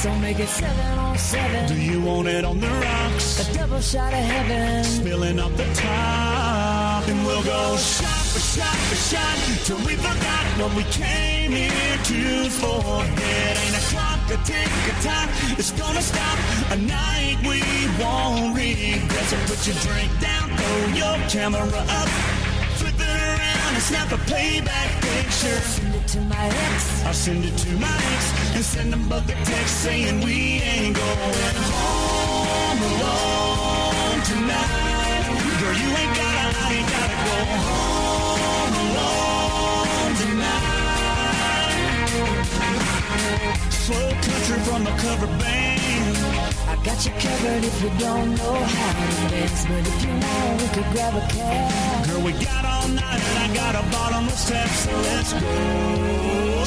So 0.04 0.14
make 0.16 0.38
it 0.38 0.50
seven 0.50 1.00
on 1.00 1.18
seven. 1.18 1.66
Do 1.66 1.80
you 1.82 2.02
want 2.02 2.28
it 2.28 2.44
on 2.44 2.60
the 2.60 2.68
rocks? 2.68 3.40
A 3.40 3.54
double 3.58 3.80
shot 3.80 4.12
of 4.12 4.20
heaven. 4.20 4.84
Spilling 4.84 5.40
up 5.40 5.56
the 5.56 5.64
top, 5.76 7.08
and 7.08 7.26
we'll 7.26 7.44
go 7.44 7.78
shot 7.78 8.26
for 8.34 8.44
shot 8.54 8.78
for 8.90 9.00
shot 9.10 9.36
till 9.64 9.78
we 9.88 9.96
forgot 9.96 10.44
what 10.60 10.76
we 10.76 10.84
came 10.92 11.52
here 11.52 11.98
to 12.12 12.50
forget. 12.50 13.54
Ain't 13.64 13.78
a 13.80 13.84
clock, 13.92 14.20
a 14.28 14.38
tick, 14.44 14.68
a 14.92 14.96
time. 15.08 15.30
It's 15.58 15.72
gonna 15.72 16.02
stop 16.02 16.38
a 16.72 16.76
night 16.76 17.38
we 17.48 17.64
won't 18.04 18.58
regret. 18.58 19.26
So 19.32 19.38
put 19.48 19.66
your 19.66 19.78
drink 19.88 20.12
down, 20.20 20.50
throw 20.58 20.80
your 21.00 21.16
camera 21.30 21.64
up, 21.64 22.10
snap 23.84 24.12
a 24.14 24.18
playback 24.32 25.02
picture. 25.02 25.60
Send 25.76 25.96
it 25.96 26.08
to 26.08 26.22
my 26.22 26.46
ex. 26.66 27.04
I'll 27.06 27.14
send 27.14 27.44
it 27.44 27.58
to 27.58 27.72
my 27.74 27.98
ex 28.14 28.24
and 28.56 28.64
send 28.64 28.94
them 28.94 29.10
both 29.10 29.28
a 29.30 29.36
text 29.44 29.84
saying 29.84 30.22
we 30.24 30.62
ain't 30.72 30.96
going 30.96 31.56
home 31.76 32.82
alone 32.92 34.22
tonight. 34.32 35.24
Girl, 35.60 35.76
you 35.84 35.90
ain't 36.02 36.16
gotta, 36.20 36.50
I 36.64 36.68
ain't 36.78 36.90
gotta 36.96 37.18
go 37.28 37.38
home 37.68 38.76
alone 38.86 40.14
tonight. 40.24 40.84
Slow 43.84 44.08
country 44.28 44.60
from 44.66 44.82
a 44.88 44.94
cover 44.98 45.28
band. 45.42 45.83
Got 46.84 47.06
you 47.06 47.12
covered 47.12 47.64
if 47.64 47.82
you 47.82 47.90
don't 47.98 48.36
know 48.36 48.56
how 48.60 48.92
to 48.92 49.30
dance, 49.32 49.64
but 49.66 49.88
if 49.88 50.04
you 50.04 50.12
want, 50.20 50.62
we 50.62 50.68
could 50.76 50.90
grab 50.92 51.16
a 51.16 51.24
cab. 51.32 52.06
Girl, 52.06 52.22
we 52.22 52.34
got 52.34 52.66
all 52.66 52.90
night 52.90 53.24
and 53.24 53.38
I 53.40 53.56
got 53.56 53.74
a 53.80 53.84
bottomless 53.90 54.50
tap, 54.50 54.68
so 54.68 54.92
let's 54.92 55.32
go. 55.32 55.40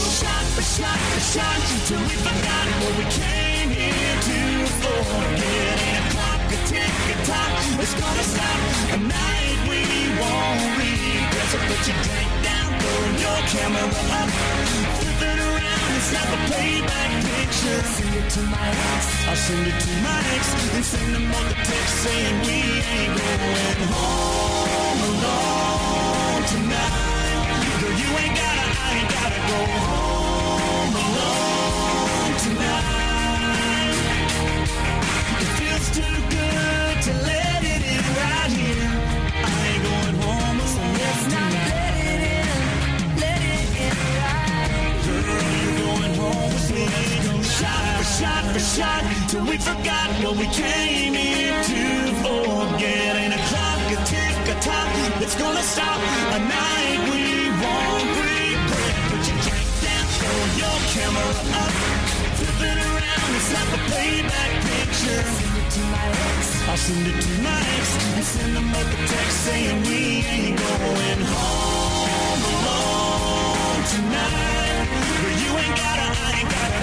Shot 0.00 0.44
for 0.56 0.64
shot 0.64 0.98
for 1.12 1.20
shot 1.20 1.60
till 1.84 2.00
we 2.00 2.16
forgot 2.16 2.66
what 2.80 2.96
we 2.96 3.04
came 3.12 3.68
here 3.68 4.16
to 4.28 4.40
forget. 4.80 5.76
And 5.84 6.04
clock, 6.08 6.48
a 6.48 6.58
tick, 6.64 6.94
a 7.12 7.16
tock, 7.28 7.52
it's 7.76 7.92
gonna 8.00 8.24
stop 8.24 8.60
a 8.96 8.98
night 9.04 9.58
we 9.68 9.84
won't 10.16 10.64
regret. 10.80 11.46
So 11.52 11.58
put 11.68 11.82
your 11.84 11.98
drink 12.08 12.32
down, 12.40 12.68
throw 12.80 13.04
your 13.20 13.40
camera 13.52 13.84
up, 14.16 14.30
flip 14.96 15.20
it 15.28 15.45
it's 15.96 16.12
not 16.12 16.26
the 16.28 16.36
playback 16.52 17.10
picture. 17.24 17.80
Send 17.96 18.14
it 18.20 18.28
to 18.36 18.40
my 18.52 18.68
ex. 18.68 19.04
I 19.26 19.34
send 19.34 19.66
it 19.66 19.80
to 19.80 19.90
my 20.04 20.18
ex 20.36 20.44
and 20.76 20.84
send 20.84 21.14
them 21.14 21.34
all 21.34 21.44
the 21.48 21.54
text 21.54 21.94
saying 22.04 22.36
we 22.44 22.58
ain't 22.92 23.16
going 23.16 23.80
home 23.96 25.00
alone 25.08 26.42
tonight. 26.52 27.44
Girl, 27.80 27.94
you 28.02 28.08
ain't 28.22 28.36
gotta, 28.36 28.66
I 28.84 28.88
ain't 28.98 29.10
gotta 29.16 29.40
go 29.50 29.60
home 29.88 30.94
alone 31.04 32.32
tonight. 32.44 33.96
It 35.40 35.50
feels 35.58 35.86
too 35.96 36.16
good 36.36 36.96
to 37.06 37.12
live. 37.24 37.45
What 49.36 49.48
we 49.50 49.56
forgot, 49.58 50.08
no 50.22 50.32
we 50.32 50.46
came 50.48 51.14
here 51.14 51.62
to 51.62 51.84
forget. 52.22 53.16
Ain't 53.16 53.34
a 53.34 53.42
clock, 53.48 53.82
a 53.92 53.98
tick, 54.04 54.36
a 54.48 54.56
tock 54.60 54.88
that's 55.20 55.36
gonna 55.36 55.62
stop 55.62 56.00
a 56.36 56.38
night 56.38 56.98
we 57.10 57.50
won't 57.62 58.08
regret. 58.16 58.96
Put 59.10 59.22
your 59.28 59.38
drink 59.44 59.68
down, 59.84 60.06
throw 60.18 60.40
your 60.62 60.78
camera 60.94 61.30
up, 61.62 61.72
flip 62.38 62.60
it 62.70 62.78
around 62.86 63.30
and 63.36 63.44
snap 63.48 63.68
a 63.76 63.80
playback 63.90 64.52
picture. 64.70 65.24
I'll 66.68 66.76
send 66.76 67.06
it 67.06 67.18
to 67.22 67.30
my 67.42 67.60
ex 67.76 67.86
and 68.16 68.24
send 68.24 68.56
them 68.56 68.70
up 68.70 68.86
a 68.86 68.98
text 69.06 69.36
saying 69.46 69.82
we 69.88 70.00
ain't 70.26 70.58
going 70.58 71.22
home 71.32 72.42
alone 72.54 73.80
tonight. 73.92 74.88
But 75.22 75.34
you 75.42 75.50
ain't 75.62 75.76
gotta, 75.76 76.06
I 76.06 76.32
ain't 76.40 76.50
gotta 76.50 76.75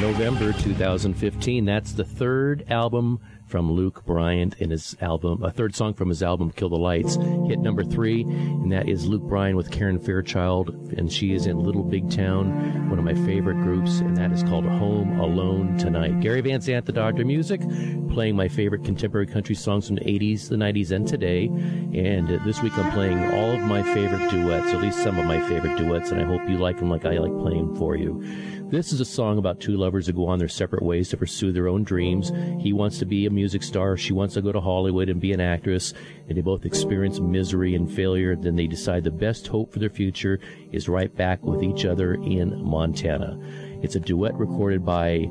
November 0.00 0.52
2015, 0.52 1.64
that's 1.64 1.92
the 1.92 2.04
third 2.04 2.64
album 2.68 3.20
from 3.50 3.72
Luke 3.72 4.04
Bryan 4.04 4.54
in 4.58 4.70
his 4.70 4.96
album, 5.00 5.42
a 5.42 5.50
third 5.50 5.74
song 5.74 5.92
from 5.92 6.08
his 6.08 6.22
album 6.22 6.52
Kill 6.52 6.68
the 6.68 6.76
Lights, 6.76 7.16
hit 7.48 7.58
number 7.58 7.82
three, 7.82 8.22
and 8.22 8.70
that 8.70 8.88
is 8.88 9.06
Luke 9.06 9.22
Bryan 9.22 9.56
with 9.56 9.72
Karen 9.72 9.98
Fairchild, 9.98 10.68
and 10.96 11.12
she 11.12 11.34
is 11.34 11.46
in 11.46 11.58
Little 11.58 11.82
Big 11.82 12.08
Town, 12.10 12.88
one 12.88 12.98
of 12.98 13.04
my 13.04 13.14
favorite 13.26 13.60
groups, 13.62 13.98
and 13.98 14.16
that 14.16 14.30
is 14.30 14.44
called 14.44 14.64
Home 14.64 15.18
Alone 15.18 15.76
Tonight. 15.78 16.20
Gary 16.20 16.40
Van 16.42 16.60
Zandt, 16.60 16.86
the 16.86 16.92
Doctor 16.92 17.24
Music, 17.24 17.60
playing 18.08 18.36
my 18.36 18.46
favorite 18.46 18.84
contemporary 18.84 19.26
country 19.26 19.56
songs 19.56 19.88
from 19.88 19.96
the 19.96 20.02
80s, 20.02 20.48
the 20.48 20.56
90s, 20.56 20.92
and 20.92 21.08
today. 21.08 21.46
And 21.46 22.28
this 22.44 22.62
week 22.62 22.76
I'm 22.78 22.92
playing 22.92 23.18
all 23.34 23.50
of 23.50 23.60
my 23.62 23.82
favorite 23.82 24.30
duets, 24.30 24.72
at 24.72 24.80
least 24.80 25.02
some 25.02 25.18
of 25.18 25.24
my 25.24 25.40
favorite 25.48 25.76
duets, 25.76 26.12
and 26.12 26.20
I 26.20 26.24
hope 26.24 26.48
you 26.48 26.56
like 26.56 26.78
them 26.78 26.88
like 26.88 27.04
I 27.04 27.18
like 27.18 27.36
playing 27.42 27.74
for 27.74 27.96
you. 27.96 28.22
This 28.70 28.92
is 28.92 29.00
a 29.00 29.04
song 29.04 29.36
about 29.38 29.58
two 29.58 29.76
lovers 29.76 30.06
who 30.06 30.12
go 30.12 30.28
on 30.28 30.38
their 30.38 30.46
separate 30.46 30.84
ways 30.84 31.08
to 31.08 31.16
pursue 31.16 31.50
their 31.50 31.66
own 31.66 31.82
dreams. 31.82 32.30
He 32.60 32.72
wants 32.72 33.00
to 33.00 33.04
be 33.04 33.26
a 33.26 33.30
music 33.30 33.64
star. 33.64 33.96
She 33.96 34.12
wants 34.12 34.34
to 34.34 34.42
go 34.42 34.52
to 34.52 34.60
Hollywood 34.60 35.08
and 35.08 35.20
be 35.20 35.32
an 35.32 35.40
actress. 35.40 35.92
And 36.28 36.38
they 36.38 36.40
both 36.40 36.64
experience 36.64 37.18
misery 37.18 37.74
and 37.74 37.92
failure. 37.92 38.36
Then 38.36 38.54
they 38.54 38.68
decide 38.68 39.02
the 39.02 39.10
best 39.10 39.48
hope 39.48 39.72
for 39.72 39.80
their 39.80 39.90
future 39.90 40.38
is 40.70 40.88
right 40.88 41.12
back 41.16 41.42
with 41.42 41.64
each 41.64 41.84
other 41.84 42.14
in 42.14 42.62
Montana. 42.64 43.36
It's 43.82 43.96
a 43.96 44.00
duet 44.00 44.38
recorded 44.38 44.86
by 44.86 45.28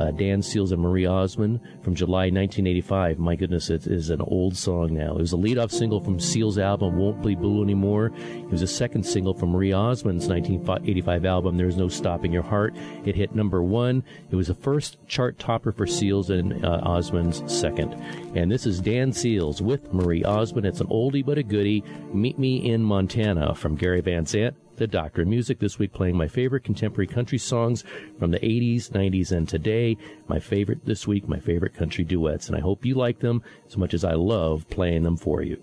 uh, 0.00 0.10
Dan 0.12 0.40
Seals 0.40 0.72
and 0.72 0.80
Marie 0.80 1.04
Osmond 1.04 1.60
from 1.82 1.94
July 1.94 2.30
1985. 2.30 3.18
My 3.18 3.36
goodness, 3.36 3.68
it 3.68 3.86
is 3.86 4.08
an 4.08 4.22
old 4.22 4.56
song 4.56 4.94
now. 4.94 5.12
It 5.12 5.20
was 5.20 5.32
a 5.32 5.36
lead-off 5.36 5.70
single 5.70 6.00
from 6.00 6.18
Seals' 6.18 6.58
album 6.58 6.96
Won't 6.96 7.22
Be 7.22 7.34
Blue 7.34 7.62
Anymore. 7.62 8.10
It 8.16 8.50
was 8.50 8.62
a 8.62 8.66
second 8.66 9.04
single 9.04 9.34
from 9.34 9.50
Marie 9.50 9.72
Osmond's 9.72 10.26
1985 10.26 11.24
album 11.26 11.56
There's 11.56 11.76
No 11.76 11.88
Stopping 11.88 12.32
Your 12.32 12.42
Heart. 12.42 12.74
It 13.04 13.14
hit 13.14 13.34
number 13.34 13.62
one. 13.62 14.02
It 14.30 14.36
was 14.36 14.48
the 14.48 14.54
first 14.54 14.96
chart 15.06 15.38
topper 15.38 15.70
for 15.70 15.86
Seals 15.86 16.30
and 16.30 16.64
uh, 16.64 16.80
Osmond's 16.82 17.42
second. 17.52 17.94
And 18.34 18.50
this 18.50 18.66
is 18.66 18.80
Dan 18.80 19.12
Seals 19.12 19.60
with 19.60 19.92
Marie 19.92 20.24
Osmond. 20.24 20.66
It's 20.66 20.80
an 20.80 20.86
oldie 20.86 21.24
but 21.24 21.38
a 21.38 21.42
goodie. 21.42 21.82
Meet 22.12 22.38
Me 22.38 22.70
in 22.70 22.82
Montana 22.82 23.54
from 23.54 23.76
Gary 23.76 24.00
Van 24.00 24.24
Zandt 24.24 24.56
the 24.80 24.86
Doctor 24.86 25.26
Music 25.26 25.58
this 25.58 25.78
week 25.78 25.92
playing 25.92 26.16
my 26.16 26.26
favorite 26.26 26.64
contemporary 26.64 27.06
country 27.06 27.36
songs 27.36 27.84
from 28.18 28.30
the 28.30 28.38
80s, 28.38 28.88
90s, 28.88 29.30
and 29.30 29.46
today. 29.46 29.98
My 30.26 30.40
favorite 30.40 30.86
this 30.86 31.06
week, 31.06 31.28
my 31.28 31.38
favorite 31.38 31.74
country 31.74 32.02
duets, 32.02 32.48
and 32.48 32.56
I 32.56 32.60
hope 32.60 32.86
you 32.86 32.94
like 32.94 33.18
them 33.18 33.42
as 33.66 33.76
much 33.76 33.92
as 33.92 34.04
I 34.04 34.14
love 34.14 34.66
playing 34.70 35.02
them 35.02 35.18
for 35.18 35.42
you. 35.42 35.62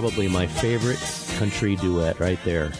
probably 0.00 0.28
my 0.28 0.46
favorite 0.46 1.00
country 1.38 1.74
duet 1.76 2.20
right 2.20 2.38
there. 2.44 2.70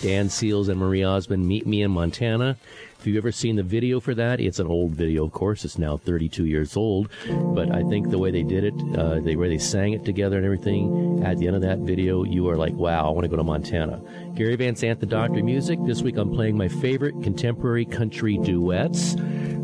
Dan 0.00 0.30
Seals 0.30 0.68
and 0.68 0.80
Marie 0.80 1.04
Osmond 1.04 1.46
meet 1.46 1.66
me 1.66 1.82
in 1.82 1.90
Montana. 1.90 2.56
If 2.98 3.06
you've 3.06 3.18
ever 3.18 3.30
seen 3.30 3.56
the 3.56 3.62
video 3.62 4.00
for 4.00 4.14
that, 4.14 4.40
it's 4.40 4.58
an 4.58 4.68
old 4.68 4.92
video, 4.92 5.26
of 5.26 5.32
course. 5.32 5.66
It's 5.66 5.76
now 5.76 5.98
32 5.98 6.46
years 6.46 6.74
old, 6.74 7.10
but 7.28 7.70
I 7.70 7.82
think 7.90 8.08
the 8.08 8.16
way 8.16 8.30
they 8.30 8.42
did 8.42 8.64
it, 8.64 8.74
uh, 8.96 9.20
the 9.20 9.36
way 9.36 9.50
they 9.50 9.58
sang 9.58 9.92
it 9.92 10.06
together 10.06 10.38
and 10.38 10.46
everything, 10.46 11.22
at 11.22 11.36
the 11.36 11.46
end 11.46 11.56
of 11.56 11.60
that 11.60 11.80
video, 11.80 12.24
you 12.24 12.48
are 12.48 12.56
like, 12.56 12.72
wow, 12.72 13.06
I 13.06 13.10
want 13.10 13.24
to 13.24 13.28
go 13.28 13.36
to 13.36 13.44
Montana. 13.44 14.00
Gary 14.34 14.56
Van 14.56 14.74
Zandt, 14.74 14.98
the 15.00 15.04
Doctor 15.04 15.44
Music. 15.44 15.78
This 15.84 16.00
week 16.00 16.16
I'm 16.16 16.32
playing 16.32 16.56
my 16.56 16.68
favorite 16.68 17.22
contemporary 17.22 17.84
country 17.84 18.38
duets 18.38 19.12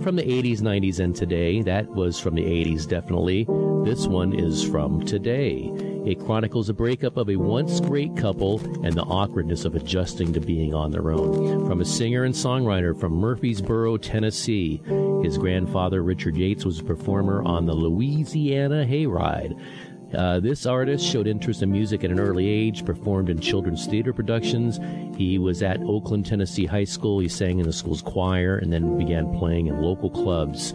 from 0.03 0.17
the 0.17 0.25
80s, 0.25 0.61
90s, 0.61 1.01
and 1.01 1.17
today. 1.17 1.63
That 1.63 1.89
was 1.89 2.21
from 2.21 2.35
the 2.35 2.45
80s, 2.45 2.87
definitely. 2.87 3.47
This 3.83 4.07
one 4.07 4.35
is 4.35 4.63
from 4.63 5.07
today. 5.07 5.73
It 6.07 6.21
chronicles 6.21 6.69
a 6.69 6.75
breakup 6.75 7.17
of 7.17 7.29
a 7.29 7.37
once 7.37 7.81
great 7.81 8.17
couple 8.17 8.61
and 8.85 8.95
the 8.95 9.03
awkwardness 9.03 9.65
of 9.65 9.75
adjusting 9.75 10.33
to 10.33 10.41
being 10.41 10.73
on 10.75 10.91
their 10.91 11.11
own. 11.11 11.67
From 11.67 11.81
a 11.81 11.85
singer 11.85 12.25
and 12.25 12.35
songwriter 12.35 12.99
from 12.99 13.15
Murfreesboro, 13.15 13.99
Tennessee, 13.99 14.81
his 15.23 15.37
grandfather 15.37 16.03
Richard 16.03 16.37
Yates 16.37 16.65
was 16.65 16.81
a 16.81 16.85
performer 16.85 17.43
on 17.43 17.67
the 17.67 17.75
Louisiana 17.75 18.87
Hayride. 18.87 19.61
Uh, 20.15 20.41
this 20.41 20.65
artist 20.65 21.05
showed 21.05 21.27
interest 21.27 21.63
in 21.63 21.71
music 21.71 22.03
at 22.03 22.11
an 22.11 22.19
early 22.19 22.49
age, 22.49 22.85
performed 22.85 23.29
in 23.29 23.39
children's 23.39 23.87
theater 23.87 24.13
productions. 24.13 24.81
He 25.17 25.39
was 25.39 25.63
at 25.63 25.83
Oakland, 25.83 26.25
Tennessee 26.25 26.65
High 26.65 26.85
School. 26.85 27.19
He 27.19 27.29
sang 27.29 27.59
in 27.59 27.67
the 27.67 27.73
school's 27.73 28.01
choir 28.01 28.57
and 28.57 28.73
then 28.73 28.97
began 28.97 29.31
playing 29.39 29.67
in 29.67 29.83
local 29.83 30.09
clubs. 30.09 30.73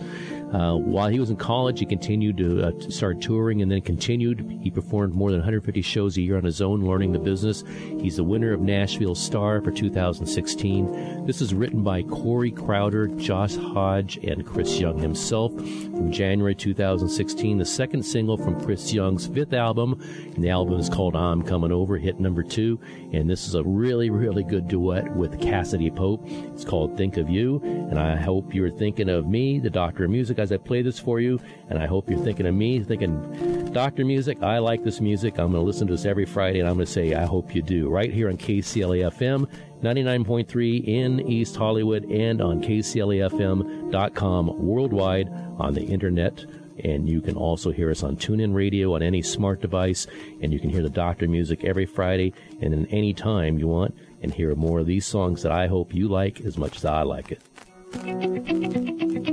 Uh, 0.53 0.75
while 0.75 1.09
he 1.09 1.19
was 1.19 1.31
in 1.31 1.35
college, 1.35 1.79
he 1.79 1.85
continued 1.85 2.37
to, 2.37 2.67
uh, 2.67 2.71
start 2.89 3.19
touring 3.19 3.61
and 3.63 3.71
then 3.71 3.81
continued. 3.81 4.59
He 4.61 4.69
performed 4.69 5.15
more 5.15 5.31
than 5.31 5.39
150 5.39 5.81
shows 5.81 6.15
a 6.17 6.21
year 6.21 6.37
on 6.37 6.43
his 6.43 6.61
own, 6.61 6.85
learning 6.85 7.11
the 7.11 7.19
business. 7.19 7.63
He's 7.99 8.17
the 8.17 8.23
winner 8.23 8.53
of 8.53 8.61
Nashville 8.61 9.15
Star 9.15 9.61
for 9.61 9.71
2016. 9.71 11.25
This 11.25 11.41
is 11.41 11.53
written 11.53 11.83
by 11.83 12.03
Corey 12.03 12.51
Crowder, 12.51 13.07
Josh 13.07 13.55
Hodge, 13.55 14.17
and 14.17 14.45
Chris 14.45 14.79
Young 14.79 14.99
himself. 14.99 15.53
From 15.55 16.11
January 16.11 16.53
2016, 16.53 17.57
the 17.57 17.65
second 17.65 18.03
single 18.03 18.37
from 18.37 18.63
Chris 18.63 18.93
Young's 18.93 19.25
fifth 19.25 19.53
album, 19.53 19.99
and 20.35 20.43
the 20.43 20.49
album 20.49 20.79
is 20.79 20.89
called 20.89 21.15
I'm 21.15 21.41
Coming 21.41 21.71
Over, 21.71 21.97
hit 21.97 22.19
number 22.19 22.43
two. 22.43 22.79
And 23.11 23.29
this 23.29 23.47
is 23.47 23.55
a 23.55 23.63
really, 23.63 24.09
really 24.11 24.43
good 24.43 24.67
duet 24.67 25.15
with 25.15 25.39
Cassadee 25.39 25.95
Pope. 25.95 26.21
It's 26.25 26.65
called 26.65 26.95
Think 26.95 27.17
of 27.17 27.29
You, 27.29 27.59
and 27.63 27.97
I 27.97 28.15
hope 28.15 28.53
you're 28.53 28.69
thinking 28.69 29.09
of 29.09 29.27
me, 29.27 29.59
the 29.59 29.69
Doctor 29.69 30.05
of 30.05 30.11
Music, 30.11 30.39
as 30.43 30.51
I 30.51 30.57
play 30.57 30.83
this 30.83 30.99
for 30.99 31.19
you. 31.19 31.39
And 31.69 31.79
I 31.79 31.87
hope 31.87 32.09
you're 32.09 32.23
thinking 32.23 32.45
of 32.45 32.53
me, 32.53 32.83
thinking, 32.83 33.71
Doctor 33.73 34.05
Music, 34.05 34.43
I 34.43 34.59
like 34.59 34.83
this 34.83 35.01
music. 35.01 35.39
I'm 35.39 35.51
going 35.51 35.53
to 35.61 35.61
listen 35.61 35.87
to 35.87 35.93
this 35.93 36.05
every 36.05 36.25
Friday, 36.25 36.59
and 36.59 36.69
I'm 36.69 36.75
going 36.75 36.85
to 36.85 36.91
say, 36.91 37.15
I 37.15 37.25
hope 37.25 37.55
you 37.55 37.63
do. 37.63 37.89
Right 37.89 38.13
here 38.13 38.29
on 38.29 38.37
KCLA 38.37 39.11
FM, 39.11 39.49
99.3 39.81 40.83
in 40.85 41.19
East 41.21 41.55
Hollywood, 41.55 42.05
and 42.05 42.41
on 42.41 42.61
KCLAFM.com 42.61 44.63
worldwide 44.63 45.29
on 45.57 45.73
the 45.73 45.83
internet. 45.83 46.45
And 46.83 47.07
you 47.07 47.21
can 47.21 47.35
also 47.35 47.71
hear 47.71 47.91
us 47.91 48.03
on 48.03 48.17
TuneIn 48.17 48.53
Radio 48.53 48.95
on 48.95 49.03
any 49.03 49.21
smart 49.21 49.61
device. 49.61 50.07
And 50.41 50.51
you 50.51 50.59
can 50.59 50.69
hear 50.69 50.81
the 50.81 50.89
Doctor 50.89 51.27
music 51.27 51.63
every 51.63 51.85
Friday 51.85 52.33
and 52.61 52.73
in 52.73 52.87
any 52.87 53.13
time 53.13 53.59
you 53.59 53.67
want 53.67 53.95
and 54.21 54.33
hear 54.33 54.55
more 54.55 54.79
of 54.79 54.87
these 54.87 55.05
songs 55.05 55.43
that 55.43 55.51
I 55.51 55.67
hope 55.67 55.93
you 55.93 56.07
like 56.07 56.41
as 56.41 56.57
much 56.57 56.77
as 56.77 56.85
I 56.85 57.03
like 57.03 57.31
it. 57.31 59.32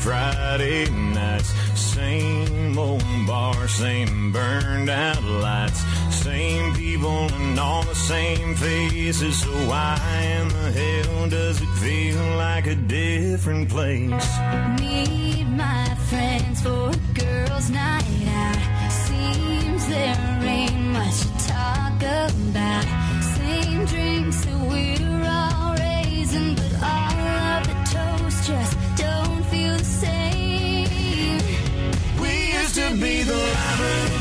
Friday 0.00 0.88
nights. 0.90 1.52
Same 1.78 2.78
old 2.78 3.04
bar, 3.26 3.68
same 3.68 4.32
burned 4.32 4.88
out 4.88 5.22
lights. 5.22 5.82
Same 6.10 6.74
people 6.74 7.28
and 7.34 7.58
all 7.58 7.82
the 7.82 7.94
same 7.94 8.54
faces. 8.54 9.42
So 9.42 9.50
why 9.68 9.98
in 10.38 10.48
the 10.48 10.72
hell 10.72 11.28
does 11.28 11.60
it 11.60 11.72
feel 11.84 12.24
like 12.36 12.66
a 12.66 12.74
different 12.74 13.68
place? 13.68 14.38
Meet 14.80 15.46
my 15.48 15.94
friends 16.08 16.62
for 16.62 16.90
a 16.90 16.96
girls' 17.14 17.70
night 17.70 18.04
out. 18.26 18.90
Seems 18.90 19.86
there 19.88 20.16
ain't 20.42 20.76
much 20.96 21.20
to 21.20 21.48
talk 21.48 22.02
about. 22.02 22.84
Same 23.36 23.84
drinks 23.84 24.44
that 24.46 24.60
we're 24.70 25.28
all 25.28 25.74
raising, 25.76 26.54
but 26.54 26.72
all 26.82 27.18
of 27.52 27.66
the 27.68 27.76
toast 27.92 28.46
just 28.46 28.76
don't 28.96 29.19
be 32.98 33.22
the 33.22 33.32
life 33.36 34.19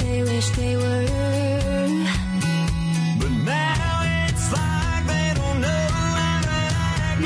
they 0.00 0.22
wish 0.22 0.48
they 0.50 0.76
were. 0.76 1.06
But 3.20 3.32
now 3.44 4.02
it's 4.26 4.46
like 4.52 5.04
they 5.06 5.28
don't 5.40 5.60
know. 5.60 5.86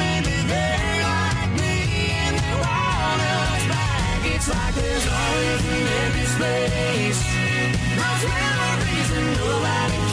Maybe 0.02 0.34
they're 0.50 1.02
like 1.10 1.50
me 1.60 1.76
and 2.24 2.34
they 2.42 2.54
want 2.64 3.20
us 3.38 3.64
back. 3.72 4.20
It's 4.34 4.48
like 4.54 4.74
there's 4.74 5.06
always 5.20 5.62
an 5.74 5.86
empty 6.02 6.26
space. 6.36 7.20
That 7.98 9.24
nobody 9.38 10.03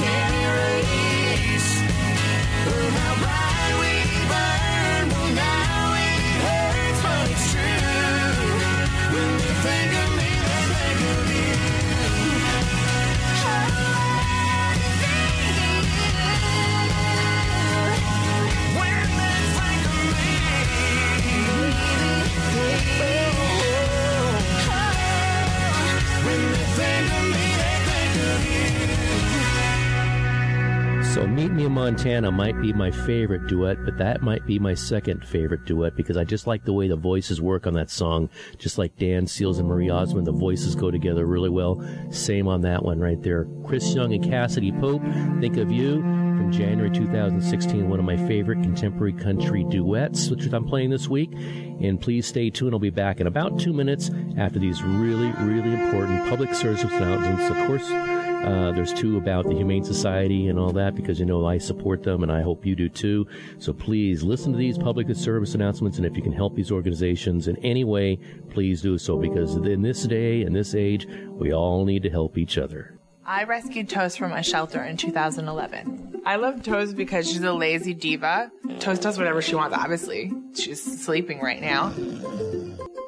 So 31.13 31.27
Meet 31.27 31.51
Me 31.51 31.65
in 31.65 31.73
Montana 31.73 32.31
might 32.31 32.61
be 32.61 32.71
my 32.71 32.89
favorite 32.89 33.45
duet, 33.47 33.83
but 33.83 33.97
that 33.97 34.21
might 34.21 34.45
be 34.45 34.59
my 34.59 34.73
second 34.73 35.27
favorite 35.27 35.65
duet 35.65 35.97
because 35.97 36.15
I 36.15 36.23
just 36.23 36.47
like 36.47 36.63
the 36.63 36.71
way 36.71 36.87
the 36.87 36.95
voices 36.95 37.41
work 37.41 37.67
on 37.67 37.73
that 37.73 37.89
song. 37.89 38.29
Just 38.57 38.77
like 38.77 38.95
Dan 38.95 39.27
Seals 39.27 39.59
and 39.59 39.67
Marie 39.67 39.89
Osmond, 39.89 40.25
the 40.25 40.31
voices 40.31 40.73
go 40.73 40.89
together 40.89 41.25
really 41.25 41.49
well. 41.49 41.85
Same 42.11 42.47
on 42.47 42.61
that 42.61 42.85
one 42.85 43.01
right 43.01 43.21
there. 43.21 43.45
Chris 43.65 43.93
Young 43.93 44.13
and 44.13 44.23
Cassadee 44.23 44.79
Pope, 44.79 45.01
Think 45.41 45.57
of 45.57 45.69
You 45.69 45.95
from 46.01 46.49
January 46.49 46.89
2016, 46.89 47.89
one 47.89 47.99
of 47.99 48.05
my 48.05 48.15
favorite 48.15 48.63
contemporary 48.63 49.11
country 49.11 49.65
duets, 49.65 50.29
which 50.29 50.45
I'm 50.45 50.65
playing 50.65 50.91
this 50.91 51.09
week. 51.09 51.33
And 51.33 51.99
please 51.99 52.25
stay 52.25 52.49
tuned. 52.49 52.73
I'll 52.73 52.79
be 52.79 52.89
back 52.89 53.19
in 53.19 53.27
about 53.27 53.59
two 53.59 53.73
minutes 53.73 54.09
after 54.37 54.59
these 54.59 54.81
really, 54.81 55.29
really 55.43 55.73
important 55.73 56.29
public 56.29 56.53
service 56.55 56.83
announcements. 56.83 57.49
Of 57.49 57.67
course, 57.67 58.20
uh, 58.43 58.71
there's 58.71 58.93
two 58.93 59.17
about 59.17 59.45
the 59.45 59.53
Humane 59.53 59.83
Society 59.83 60.47
and 60.47 60.57
all 60.57 60.71
that 60.73 60.95
because 60.95 61.19
you 61.19 61.25
know 61.25 61.45
I 61.45 61.57
support 61.57 62.03
them 62.03 62.23
and 62.23 62.31
I 62.31 62.41
hope 62.41 62.65
you 62.65 62.75
do 62.75 62.89
too. 62.89 63.27
So 63.59 63.73
please 63.73 64.23
listen 64.23 64.51
to 64.51 64.57
these 64.57 64.77
public 64.77 65.13
service 65.15 65.53
announcements 65.53 65.97
and 65.97 66.05
if 66.05 66.15
you 66.15 66.23
can 66.23 66.31
help 66.31 66.55
these 66.55 66.71
organizations 66.71 67.47
in 67.47 67.57
any 67.57 67.83
way, 67.83 68.17
please 68.49 68.81
do 68.81 68.97
so 68.97 69.17
because 69.17 69.55
in 69.55 69.81
this 69.81 70.03
day 70.03 70.41
and 70.43 70.55
this 70.55 70.73
age, 70.73 71.07
we 71.29 71.53
all 71.53 71.85
need 71.85 72.03
to 72.03 72.09
help 72.09 72.37
each 72.37 72.57
other. 72.57 73.00
I 73.25 73.43
rescued 73.43 73.89
Toast 73.89 74.17
from 74.17 74.31
a 74.31 74.43
shelter 74.43 74.83
in 74.83 74.97
2011. 74.97 76.21
I 76.25 76.35
love 76.35 76.63
Toast 76.63 76.95
because 76.95 77.29
she's 77.29 77.41
a 77.43 77.53
lazy 77.53 77.93
diva. 77.93 78.51
Toast 78.79 79.01
does 79.01 79.17
whatever 79.17 79.41
she 79.41 79.55
wants, 79.55 79.75
obviously. 79.75 80.31
She's 80.55 81.03
sleeping 81.03 81.39
right 81.39 81.61
now. 81.61 81.93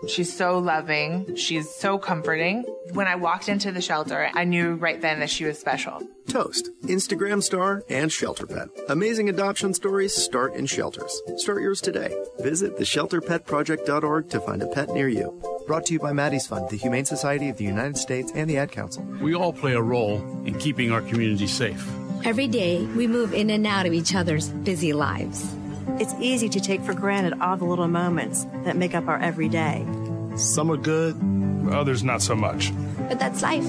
She's 0.07 0.35
so 0.35 0.59
loving. 0.59 1.35
She's 1.35 1.69
so 1.69 1.97
comforting. 1.97 2.63
When 2.93 3.07
I 3.07 3.15
walked 3.15 3.49
into 3.49 3.71
the 3.71 3.81
shelter, 3.81 4.29
I 4.33 4.43
knew 4.43 4.73
right 4.75 4.99
then 4.99 5.19
that 5.19 5.29
she 5.29 5.45
was 5.45 5.57
special. 5.57 6.01
Toast, 6.27 6.69
Instagram 6.83 7.41
star, 7.41 7.83
and 7.89 8.11
shelter 8.11 8.45
pet. 8.45 8.67
Amazing 8.89 9.29
adoption 9.29 9.73
stories 9.73 10.13
start 10.13 10.55
in 10.55 10.65
shelters. 10.65 11.21
Start 11.37 11.61
yours 11.61 11.81
today. 11.81 12.15
Visit 12.39 12.77
theshelterpetproject.org 12.77 14.29
to 14.29 14.39
find 14.41 14.61
a 14.61 14.67
pet 14.67 14.89
near 14.89 15.07
you. 15.07 15.41
Brought 15.65 15.85
to 15.85 15.93
you 15.93 15.99
by 15.99 16.11
Maddie's 16.11 16.45
Fund, 16.45 16.69
the 16.69 16.75
Humane 16.75 17.05
Society 17.05 17.47
of 17.47 17.55
the 17.55 17.63
United 17.63 17.97
States, 17.97 18.33
and 18.35 18.49
the 18.49 18.57
Ad 18.57 18.71
Council. 18.71 19.01
We 19.21 19.33
all 19.33 19.53
play 19.53 19.73
a 19.73 19.81
role 19.81 20.17
in 20.45 20.59
keeping 20.59 20.91
our 20.91 21.01
community 21.01 21.47
safe. 21.47 21.89
Every 22.25 22.47
day, 22.47 22.85
we 22.97 23.07
move 23.07 23.33
in 23.33 23.49
and 23.49 23.65
out 23.65 23.85
of 23.85 23.93
each 23.93 24.13
other's 24.13 24.49
busy 24.49 24.91
lives. 24.91 25.55
It's 25.99 26.13
easy 26.19 26.49
to 26.49 26.59
take 26.59 26.81
for 26.81 26.93
granted 26.93 27.39
all 27.39 27.55
the 27.55 27.63
little 27.63 27.87
moments 27.87 28.45
that 28.65 28.75
make 28.75 28.93
up 28.93 29.07
our 29.07 29.19
everyday. 29.19 29.85
Some 30.35 30.69
are 30.69 30.77
good, 30.77 31.15
others 31.71 32.03
not 32.03 32.21
so 32.21 32.35
much. 32.35 32.73
But 33.07 33.19
that's 33.19 33.41
life. 33.41 33.65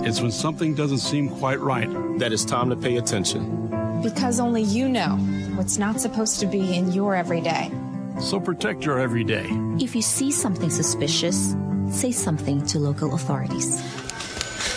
It's 0.00 0.20
when 0.20 0.32
something 0.32 0.74
doesn't 0.74 0.98
seem 0.98 1.30
quite 1.30 1.60
right 1.60 1.88
that 2.18 2.30
it's 2.30 2.44
time 2.44 2.68
to 2.68 2.76
pay 2.76 2.98
attention. 2.98 4.00
Because 4.02 4.38
only 4.38 4.62
you 4.62 4.86
know 4.86 5.16
what's 5.56 5.78
not 5.78 5.98
supposed 5.98 6.40
to 6.40 6.46
be 6.46 6.76
in 6.76 6.92
your 6.92 7.14
everyday. 7.14 7.72
So 8.20 8.40
protect 8.40 8.84
your 8.84 8.98
everyday. 8.98 9.46
If 9.78 9.94
you 9.94 10.02
see 10.02 10.30
something 10.30 10.70
suspicious, 10.70 11.54
say 11.90 12.12
something 12.12 12.66
to 12.66 12.78
local 12.78 13.14
authorities. 13.14 13.80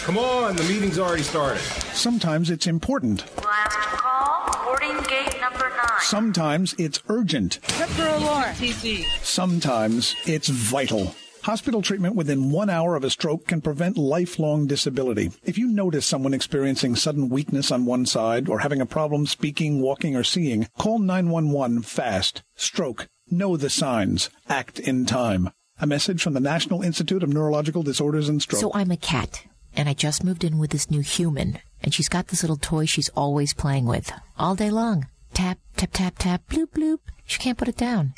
Come 0.06 0.18
on, 0.18 0.56
the 0.56 0.64
meeting's 0.64 1.00
already 1.00 1.24
started. 1.24 1.60
Sometimes 1.94 2.50
it's 2.50 2.68
important. 2.68 3.26
Last 3.44 3.78
call, 3.78 4.64
boarding 4.66 4.98
gate 5.04 5.36
number 5.42 5.70
nine. 5.70 6.00
Sometimes 6.02 6.74
it's 6.78 7.02
urgent. 7.10 7.60
Trip 7.64 7.90
for 7.90 8.08
alarm. 8.08 8.54
TC. 8.56 9.06
Sometimes 9.24 10.16
it's 10.26 10.48
vital. 10.48 11.16
Hospital 11.44 11.82
treatment 11.82 12.16
within 12.16 12.52
one 12.52 12.70
hour 12.70 12.96
of 12.96 13.04
a 13.04 13.10
stroke 13.10 13.48
can 13.48 13.62
prevent 13.62 13.98
lifelong 13.98 14.68
disability. 14.68 15.32
If 15.44 15.58
you 15.58 15.68
notice 15.68 16.06
someone 16.06 16.36
experiencing 16.36 16.96
sudden 16.96 17.30
weakness 17.30 17.72
on 17.72 17.86
one 17.88 18.06
side 18.06 18.48
or 18.48 18.60
having 18.60 18.80
a 18.80 18.86
problem 18.86 19.26
speaking, 19.26 19.82
walking, 19.82 20.16
or 20.16 20.24
seeing, 20.24 20.68
call 20.78 21.00
911 21.00 21.82
fast. 21.82 22.44
Stroke. 22.56 23.08
Know 23.34 23.56
the 23.56 23.70
signs. 23.70 24.30
Act 24.50 24.78
in 24.78 25.06
time. 25.06 25.52
A 25.80 25.88
message 25.88 26.22
from 26.22 26.34
the 26.34 26.42
National 26.42 26.82
Institute 26.82 27.24
of 27.24 27.30
Neurological 27.30 27.82
Disorders 27.82 28.28
and 28.28 28.42
Stroke. 28.42 28.60
So 28.60 28.72
I'm 28.74 28.92
a 28.92 28.98
cat, 28.98 29.46
and 29.74 29.88
I 29.88 29.94
just 29.94 30.22
moved 30.22 30.44
in 30.44 30.58
with 30.58 30.72
this 30.72 30.92
new 30.92 31.00
human, 31.00 31.60
and 31.82 31.94
she's 31.94 32.10
got 32.10 32.28
this 32.28 32.44
little 32.44 32.58
toy 32.58 32.86
she's 32.86 33.08
always 33.16 33.54
playing 33.54 33.86
with, 33.86 34.12
all 34.38 34.54
day 34.54 34.70
long. 34.70 35.08
Tap, 35.34 35.60
tap, 35.78 35.92
tap, 35.94 36.18
tap, 36.18 36.42
bloop, 36.50 36.72
bloop. 36.72 37.00
She 37.26 37.40
can't 37.40 37.58
put 37.58 37.70
it 37.70 37.78
down. 37.78 38.14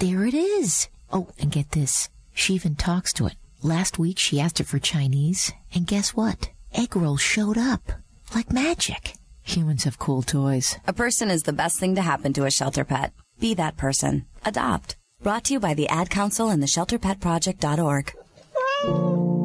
There 0.00 0.26
it 0.26 0.34
is. 0.34 0.88
Oh, 1.12 1.28
and 1.38 1.52
get 1.52 1.70
this. 1.70 2.08
She 2.34 2.54
even 2.54 2.74
talks 2.74 3.12
to 3.14 3.28
it. 3.28 3.36
Last 3.62 4.00
week 4.00 4.18
she 4.18 4.40
asked 4.40 4.58
it 4.58 4.66
for 4.66 4.80
Chinese, 4.80 5.52
and 5.72 5.86
guess 5.86 6.10
what? 6.16 6.50
Egg 6.74 6.96
rolls 6.96 7.20
showed 7.20 7.56
up. 7.56 7.92
Like 8.34 8.52
magic. 8.52 9.14
Humans 9.44 9.84
have 9.84 10.00
cool 10.00 10.22
toys. 10.22 10.76
A 10.88 10.92
person 10.92 11.30
is 11.30 11.44
the 11.44 11.52
best 11.52 11.78
thing 11.78 11.94
to 11.94 12.02
happen 12.02 12.32
to 12.32 12.46
a 12.46 12.50
shelter 12.50 12.84
pet. 12.84 13.12
Be 13.40 13.54
that 13.54 13.78
person. 13.78 14.26
Adopt. 14.44 14.96
Brought 15.22 15.44
to 15.44 15.54
you 15.54 15.60
by 15.60 15.72
the 15.74 15.88
Ad 15.88 16.10
Council 16.10 16.50
and 16.50 16.62
the 16.62 16.66
ShelterPetProject.org. 16.66 19.39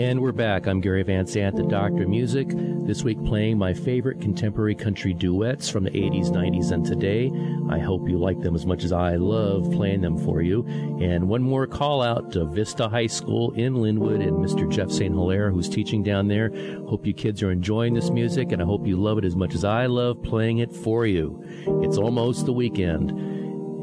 And 0.00 0.22
we're 0.22 0.32
back. 0.32 0.66
I'm 0.66 0.80
Gary 0.80 1.02
Van 1.02 1.26
Zandt, 1.26 1.56
the 1.56 1.62
Doctor 1.62 2.08
Music. 2.08 2.48
This 2.54 3.04
week 3.04 3.22
playing 3.22 3.58
my 3.58 3.74
favorite 3.74 4.18
contemporary 4.18 4.74
country 4.74 5.12
duets 5.12 5.68
from 5.68 5.84
the 5.84 5.90
80s, 5.90 6.30
90s, 6.30 6.72
and 6.72 6.86
today. 6.86 7.30
I 7.68 7.78
hope 7.78 8.08
you 8.08 8.16
like 8.16 8.40
them 8.40 8.54
as 8.54 8.64
much 8.64 8.82
as 8.82 8.92
I 8.92 9.16
love 9.16 9.70
playing 9.70 10.00
them 10.00 10.16
for 10.16 10.40
you. 10.40 10.64
And 11.02 11.28
one 11.28 11.42
more 11.42 11.66
call 11.66 12.00
out 12.00 12.32
to 12.32 12.46
Vista 12.46 12.88
High 12.88 13.08
School 13.08 13.52
in 13.52 13.74
Lynwood 13.74 14.26
and 14.26 14.38
Mr. 14.38 14.66
Jeff 14.70 14.90
St. 14.90 15.12
Hilaire, 15.12 15.50
who's 15.50 15.68
teaching 15.68 16.02
down 16.02 16.28
there. 16.28 16.48
Hope 16.88 17.04
you 17.04 17.12
kids 17.12 17.42
are 17.42 17.50
enjoying 17.50 17.92
this 17.92 18.08
music, 18.08 18.52
and 18.52 18.62
I 18.62 18.64
hope 18.64 18.86
you 18.86 18.96
love 18.96 19.18
it 19.18 19.26
as 19.26 19.36
much 19.36 19.54
as 19.54 19.64
I 19.64 19.84
love 19.84 20.22
playing 20.22 20.60
it 20.60 20.74
for 20.74 21.04
you. 21.04 21.44
It's 21.82 21.98
almost 21.98 22.46
the 22.46 22.54
weekend. 22.54 23.10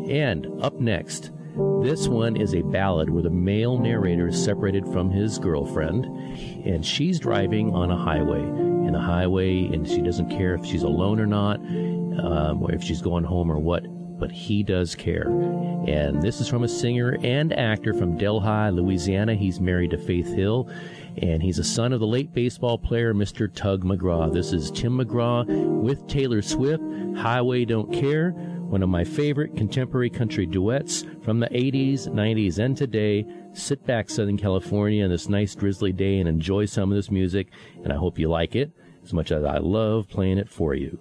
And 0.09 0.47
up 0.63 0.79
next, 0.79 1.29
this 1.81 2.07
one 2.07 2.35
is 2.35 2.53
a 2.53 2.61
ballad 2.61 3.09
where 3.09 3.23
the 3.23 3.29
male 3.29 3.79
narrator 3.79 4.27
is 4.27 4.43
separated 4.43 4.85
from 4.87 5.09
his 5.09 5.39
girlfriend, 5.39 6.05
and 6.65 6.85
she's 6.85 7.19
driving 7.19 7.73
on 7.73 7.89
a 7.89 7.97
highway. 7.97 8.41
In 8.41 8.93
a 8.93 9.01
highway, 9.01 9.65
and 9.65 9.87
she 9.87 10.01
doesn't 10.01 10.29
care 10.29 10.53
if 10.53 10.65
she's 10.65 10.83
alone 10.83 11.19
or 11.19 11.25
not, 11.25 11.57
um, 11.57 12.61
or 12.61 12.71
if 12.71 12.83
she's 12.83 13.01
going 13.01 13.23
home 13.23 13.51
or 13.51 13.57
what, 13.57 13.85
but 14.19 14.31
he 14.31 14.63
does 14.63 14.95
care. 14.95 15.27
And 15.87 16.21
this 16.21 16.39
is 16.41 16.47
from 16.47 16.63
a 16.63 16.67
singer 16.67 17.17
and 17.23 17.51
actor 17.53 17.93
from 17.93 18.17
Delhi, 18.17 18.71
Louisiana. 18.71 19.33
He's 19.35 19.59
married 19.59 19.91
to 19.91 19.97
Faith 19.97 20.33
Hill, 20.33 20.69
and 21.17 21.41
he's 21.41 21.59
a 21.59 21.63
son 21.63 21.91
of 21.91 21.99
the 21.99 22.07
late 22.07 22.33
baseball 22.33 22.77
player, 22.77 23.13
Mr. 23.13 23.51
Tug 23.51 23.83
McGraw. 23.83 24.31
This 24.31 24.53
is 24.53 24.71
Tim 24.71 24.97
McGraw 24.97 25.45
with 25.81 26.07
Taylor 26.07 26.41
Swift, 26.41 26.83
Highway 27.17 27.65
Don't 27.65 27.91
Care 27.91 28.35
one 28.67 28.83
of 28.83 28.89
my 28.89 29.03
favorite 29.03 29.55
contemporary 29.55 30.09
country 30.09 30.45
duets 30.45 31.05
from 31.21 31.39
the 31.39 31.47
80s, 31.47 32.07
90s, 32.07 32.59
and 32.59 32.75
today. 32.75 33.25
Sit 33.53 33.85
back, 33.85 34.09
Southern 34.09 34.37
California, 34.37 35.03
on 35.03 35.09
this 35.09 35.29
nice 35.29 35.55
drizzly 35.55 35.91
day 35.93 36.19
and 36.19 36.27
enjoy 36.27 36.65
some 36.65 36.91
of 36.91 36.95
this 36.95 37.09
music, 37.09 37.47
and 37.83 37.93
I 37.93 37.95
hope 37.95 38.19
you 38.19 38.29
like 38.29 38.55
it 38.55 38.71
as 39.03 39.13
much 39.13 39.31
as 39.31 39.43
I 39.43 39.57
love 39.57 40.09
playing 40.09 40.37
it 40.37 40.49
for 40.49 40.75
you. 40.75 40.99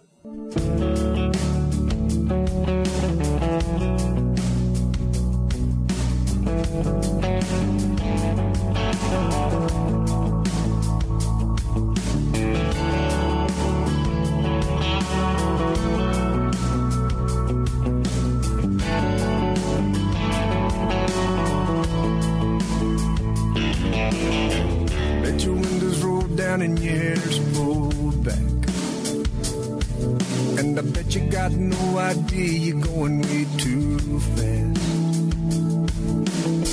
Got 31.49 31.59
no 31.59 31.99
idea 31.99 32.59
you're 32.59 32.81
going 32.81 33.23
way 33.23 33.47
too 33.57 33.99
fast. 34.35 34.83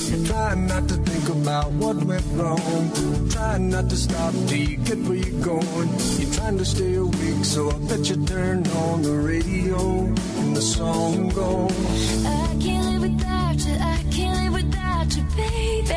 You're 0.10 0.26
trying 0.26 0.66
not 0.66 0.88
to 0.88 0.96
think 0.96 1.30
about 1.30 1.72
what 1.74 1.98
went 2.04 2.26
wrong. 2.34 2.92
Trying 3.30 3.70
not 3.70 3.88
to 3.90 3.96
stop 3.96 4.34
till 4.48 4.58
you 4.58 4.78
get 4.78 4.98
where 5.08 5.18
you're 5.18 5.42
going. 5.46 5.90
You're 6.18 6.34
trying 6.34 6.58
to 6.58 6.66
stay 6.66 6.96
awake, 6.96 7.46
so 7.46 7.70
I 7.70 7.78
bet 7.88 8.10
you 8.10 8.26
turn 8.26 8.66
on 8.68 9.04
the 9.04 9.14
radio 9.14 9.78
and 10.40 10.58
the 10.58 10.62
song 10.62 11.30
goes. 11.30 12.26
I 12.26 12.58
can't 12.60 12.86
live 12.92 13.02
without 13.02 13.60
you. 13.66 13.76
I 13.80 14.04
can't 14.10 14.38
live 14.42 14.54
without 14.64 15.16
you, 15.16 15.24
baby. 15.36 15.94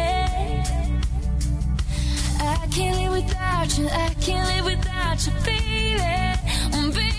I 2.41 2.67
can't 2.71 2.97
live 3.01 3.12
without 3.25 3.79
you. 3.79 3.89
I 3.89 4.15
can't 4.21 4.47
live 4.53 4.65
without 4.67 5.27
you, 5.27 5.33
baby. 5.45 5.77
Baby. 6.93 7.16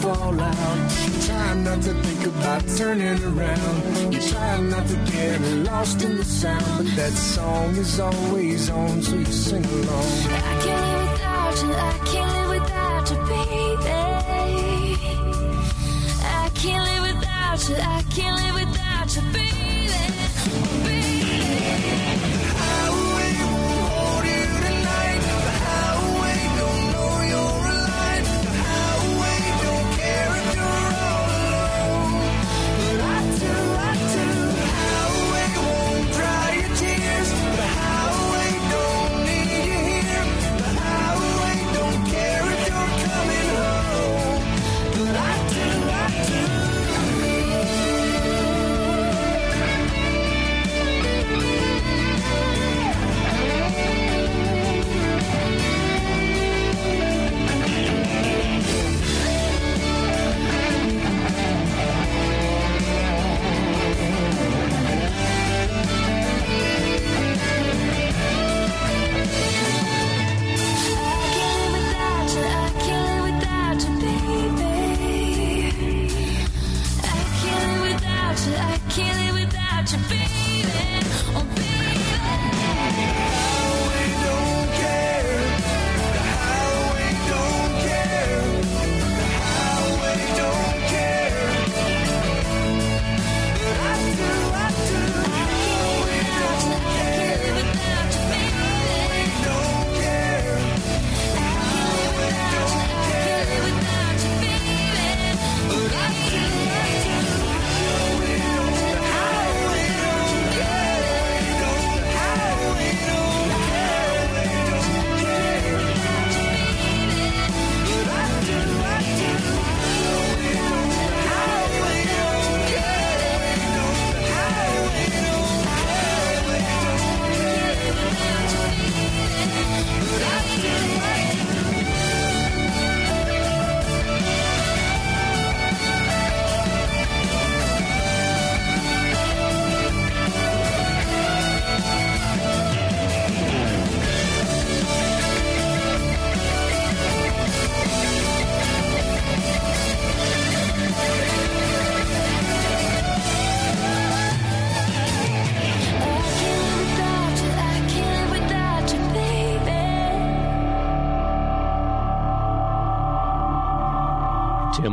Fall 0.00 0.40
out. 0.40 0.78
You 1.06 1.22
try 1.26 1.54
not 1.54 1.82
to 1.82 1.94
think 2.02 2.26
about 2.26 2.62
turning 2.76 3.22
around. 3.24 4.12
You 4.12 4.20
try 4.20 4.60
not 4.60 4.86
to 4.86 4.96
get 5.12 5.40
lost 5.70 6.02
in 6.02 6.16
the 6.16 6.24
sound, 6.24 6.76
but 6.78 6.96
that 6.96 7.12
song 7.12 7.76
is 7.76 8.00
always 8.00 8.70
on, 8.70 9.02
so 9.02 9.16
you 9.16 9.24
sing 9.26 9.64
along. 9.64 10.37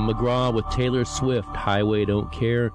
McGraw 0.05 0.53
with 0.53 0.69
Taylor 0.69 1.05
Swift, 1.05 1.47
Highway 1.49 2.05
Don't 2.05 2.31
Care. 2.31 2.71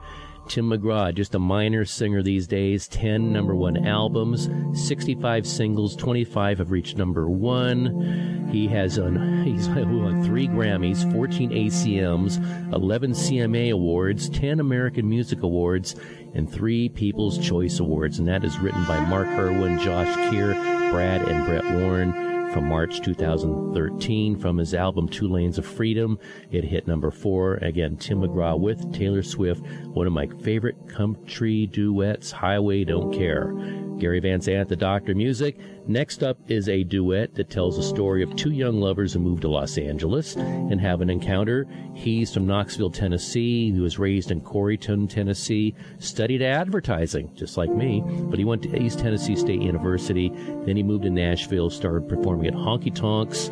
Tim 0.48 0.68
McGraw, 0.68 1.14
just 1.14 1.36
a 1.36 1.38
minor 1.38 1.84
singer 1.84 2.22
these 2.22 2.48
days, 2.48 2.88
10 2.88 3.32
number 3.32 3.54
one 3.54 3.86
albums, 3.86 4.48
65 4.74 5.46
singles, 5.46 5.94
25 5.94 6.58
have 6.58 6.72
reached 6.72 6.96
number 6.96 7.30
one. 7.30 8.48
He 8.50 8.66
has 8.66 8.98
on, 8.98 9.44
he's 9.44 9.68
won 9.68 10.24
three 10.24 10.48
Grammys, 10.48 11.10
14 11.12 11.50
ACMs, 11.50 12.72
11 12.72 13.12
CMA 13.12 13.72
Awards, 13.72 14.28
10 14.28 14.58
American 14.58 15.08
Music 15.08 15.42
Awards, 15.42 15.94
and 16.34 16.50
three 16.50 16.88
People's 16.88 17.38
Choice 17.38 17.78
Awards. 17.78 18.18
And 18.18 18.26
that 18.26 18.42
is 18.42 18.58
written 18.58 18.84
by 18.86 18.98
Mark 19.06 19.28
Irwin, 19.28 19.78
Josh 19.78 20.12
Kear, 20.30 20.54
Brad, 20.90 21.22
and 21.22 21.46
Brett 21.46 21.64
Warren 21.80 22.29
from 22.52 22.68
March 22.68 23.00
2013 23.02 24.36
from 24.36 24.58
his 24.58 24.74
album 24.74 25.08
Two 25.08 25.28
Lanes 25.28 25.58
of 25.58 25.66
Freedom. 25.66 26.18
It 26.50 26.64
hit 26.64 26.86
number 26.86 27.10
four. 27.10 27.54
Again, 27.56 27.96
Tim 27.96 28.20
McGraw 28.20 28.58
with 28.58 28.92
Taylor 28.92 29.22
Swift, 29.22 29.64
one 29.86 30.06
of 30.06 30.12
my 30.12 30.26
favorite 30.42 30.88
country 30.88 31.66
duets, 31.66 32.30
Highway 32.30 32.84
Don't 32.84 33.12
Care. 33.12 33.52
Gary 34.00 34.18
Van 34.18 34.40
Zandt, 34.40 34.68
the 34.68 34.76
Doctor 34.76 35.14
Music. 35.14 35.58
Next 35.86 36.22
up 36.22 36.38
is 36.50 36.68
a 36.68 36.82
duet 36.82 37.34
that 37.34 37.50
tells 37.50 37.76
the 37.76 37.82
story 37.82 38.22
of 38.22 38.34
two 38.34 38.50
young 38.50 38.80
lovers 38.80 39.12
who 39.12 39.20
move 39.20 39.40
to 39.42 39.48
Los 39.48 39.76
Angeles 39.76 40.36
and 40.36 40.80
have 40.80 41.02
an 41.02 41.10
encounter. 41.10 41.66
He's 41.94 42.32
from 42.32 42.46
Knoxville, 42.46 42.90
Tennessee. 42.90 43.70
He 43.70 43.80
was 43.80 43.98
raised 43.98 44.30
in 44.30 44.40
Corryton, 44.40 45.08
Tennessee, 45.08 45.74
studied 45.98 46.42
advertising, 46.42 47.30
just 47.34 47.56
like 47.56 47.70
me, 47.70 48.02
but 48.04 48.38
he 48.38 48.44
went 48.44 48.62
to 48.62 48.82
East 48.82 48.98
Tennessee 48.98 49.36
State 49.36 49.62
University. 49.62 50.30
Then 50.64 50.76
he 50.76 50.82
moved 50.82 51.04
to 51.04 51.10
Nashville, 51.10 51.70
started 51.70 52.08
performing 52.08 52.46
at 52.46 52.54
Honky 52.54 52.94
Tonks, 52.94 53.50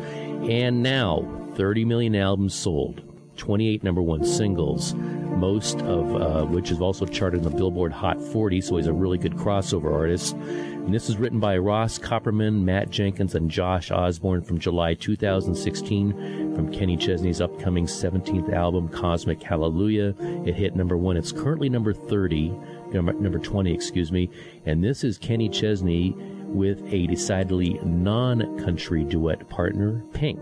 and 0.49 0.81
now 0.81 1.51
30 1.55 1.85
million 1.85 2.15
albums 2.15 2.55
sold. 2.55 3.08
28 3.39 3.83
number 3.83 4.01
one 4.01 4.23
singles, 4.23 4.93
most 4.93 5.79
of 5.81 6.15
uh, 6.15 6.45
which 6.45 6.69
is 6.69 6.81
also 6.81 7.05
charted 7.05 7.39
in 7.39 7.49
the 7.49 7.57
Billboard 7.57 7.91
Hot 7.91 8.21
40, 8.21 8.61
so 8.61 8.77
he's 8.77 8.87
a 8.87 8.93
really 8.93 9.17
good 9.17 9.35
crossover 9.35 9.91
artist. 9.91 10.35
And 10.35 10.93
this 10.93 11.09
is 11.09 11.17
written 11.17 11.39
by 11.39 11.57
Ross 11.57 11.97
Copperman, 11.97 12.63
Matt 12.63 12.89
Jenkins, 12.89 13.35
and 13.35 13.49
Josh 13.49 13.91
Osborne 13.91 14.41
from 14.41 14.59
July 14.59 14.93
2016 14.93 16.55
from 16.55 16.71
Kenny 16.71 16.97
Chesney's 16.97 17.41
upcoming 17.41 17.85
17th 17.85 18.51
album, 18.53 18.89
Cosmic 18.89 19.41
Hallelujah. 19.41 20.13
It 20.45 20.55
hit 20.55 20.75
number 20.75 20.97
one. 20.97 21.15
It's 21.15 21.31
currently 21.31 21.69
number 21.69 21.93
30, 21.93 22.49
number, 22.91 23.13
number 23.13 23.39
20, 23.39 23.73
excuse 23.73 24.11
me. 24.11 24.29
And 24.65 24.83
this 24.83 25.03
is 25.03 25.17
Kenny 25.17 25.47
Chesney 25.47 26.15
with 26.49 26.81
a 26.93 27.07
decidedly 27.07 27.79
non 27.83 28.57
country 28.63 29.03
duet 29.03 29.47
partner, 29.49 30.03
Pink. 30.13 30.39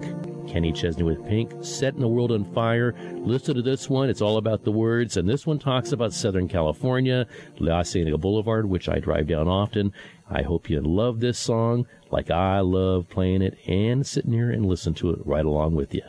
Kenny 0.47 0.72
Chesney 0.72 1.03
with 1.03 1.26
Pink, 1.28 1.51
setting 1.62 1.99
the 1.99 2.08
world 2.08 2.32
on 2.32 2.45
fire. 2.53 2.95
Listen 3.18 3.55
to 3.55 3.62
this 3.62 3.89
one. 3.89 4.10
It's 4.10 4.22
all 4.22 4.38
about 4.38 4.64
the 4.64 4.72
words. 4.72 5.18
And 5.18 5.28
this 5.28 5.45
one 5.45 5.60
talks 5.60 5.91
about 5.91 6.14
Southern 6.14 6.47
California, 6.47 7.28
La 7.60 7.84
Cienega 7.84 8.18
Boulevard, 8.18 8.66
which 8.66 8.88
I 8.88 8.99
drive 8.99 9.28
down 9.28 9.47
often. 9.47 9.91
I 10.30 10.43
hope 10.43 10.70
you 10.70 10.82
love 10.82 11.20
this 11.20 11.38
song 11.38 11.86
like 12.12 12.32
I 12.32 12.62
love 12.62 13.10
playing 13.10 13.41
it 13.41 13.58
and 13.68 14.08
sitting 14.08 14.32
here 14.32 14.49
and 14.49 14.66
listen 14.66 14.93
to 14.95 15.12
it 15.12 15.20
right 15.26 15.45
along 15.45 15.76
with 15.76 15.93
you. 15.93 16.03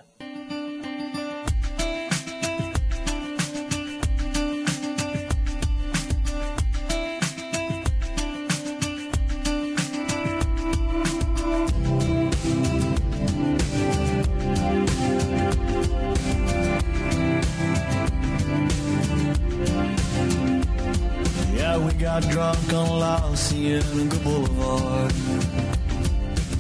Drunk 22.98 23.22
on 23.22 23.30
La 23.30 23.34
Cienega 23.36 24.16
Boulevard. 24.24 25.12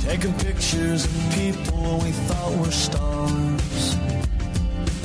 Taking 0.00 0.32
pictures 0.34 1.04
of 1.04 1.34
people 1.34 2.00
we 2.02 2.10
thought 2.12 2.56
were 2.58 2.70
stars. 2.70 3.96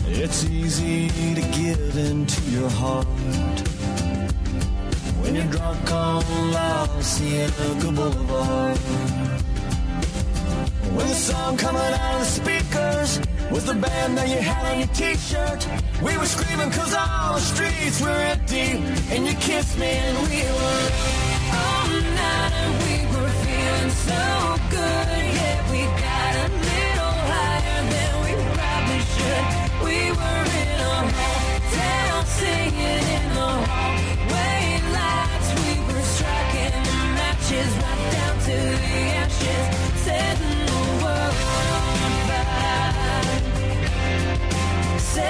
It's 0.08 0.46
easy 0.46 1.10
to 1.34 1.42
give 1.42 1.98
into 1.98 2.42
your 2.52 2.70
heart 2.70 3.08
when 5.22 5.36
you're 5.36 5.52
drunk 5.52 5.92
on 5.92 6.52
La 6.52 6.88
Cienega 7.02 7.92
Boulevard. 7.92 8.78
When 10.96 11.08
the 11.08 11.16
song 11.16 11.58
coming 11.58 11.82
out 11.82 12.14
of 12.14 12.20
the 12.20 12.26
speakers 12.26 13.20
was 13.52 13.66
the 13.66 13.74
band 13.74 14.18
that 14.18 14.30
you 14.30 14.38
had 14.38 14.66
on 14.72 14.80
your 14.80 14.88
t-shirt, 14.90 15.68
we 16.02 16.18
were 16.18 16.26
screaming 16.26 16.72
cause 16.72 16.94
all 16.94 17.34
the 17.36 17.42
streets 17.42 18.02
were 18.02 18.22
empty, 18.34 18.78
and 19.12 19.26
you 19.26 19.34
kissed 19.36 19.78
me 19.80 19.88
and 19.88 20.18
we 20.30 20.42
were 20.44 21.23
Wrote 45.16 45.30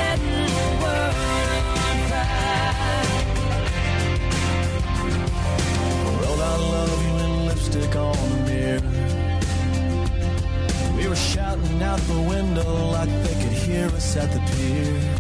I 6.39 6.55
love 6.57 7.03
you 7.03 7.15
in 7.25 7.45
lipstick 7.47 7.95
on 7.95 8.15
the 8.29 8.37
mirror. 8.47 8.81
We 10.95 11.03
were 11.09 11.15
shouting 11.17 11.83
out 11.83 11.99
the 11.99 12.21
window 12.21 12.91
like 12.91 13.09
they 13.09 13.33
could 13.43 13.51
hear 13.51 13.87
us 13.87 14.15
at 14.15 14.31
the 14.31 14.39
pier. 14.55 15.19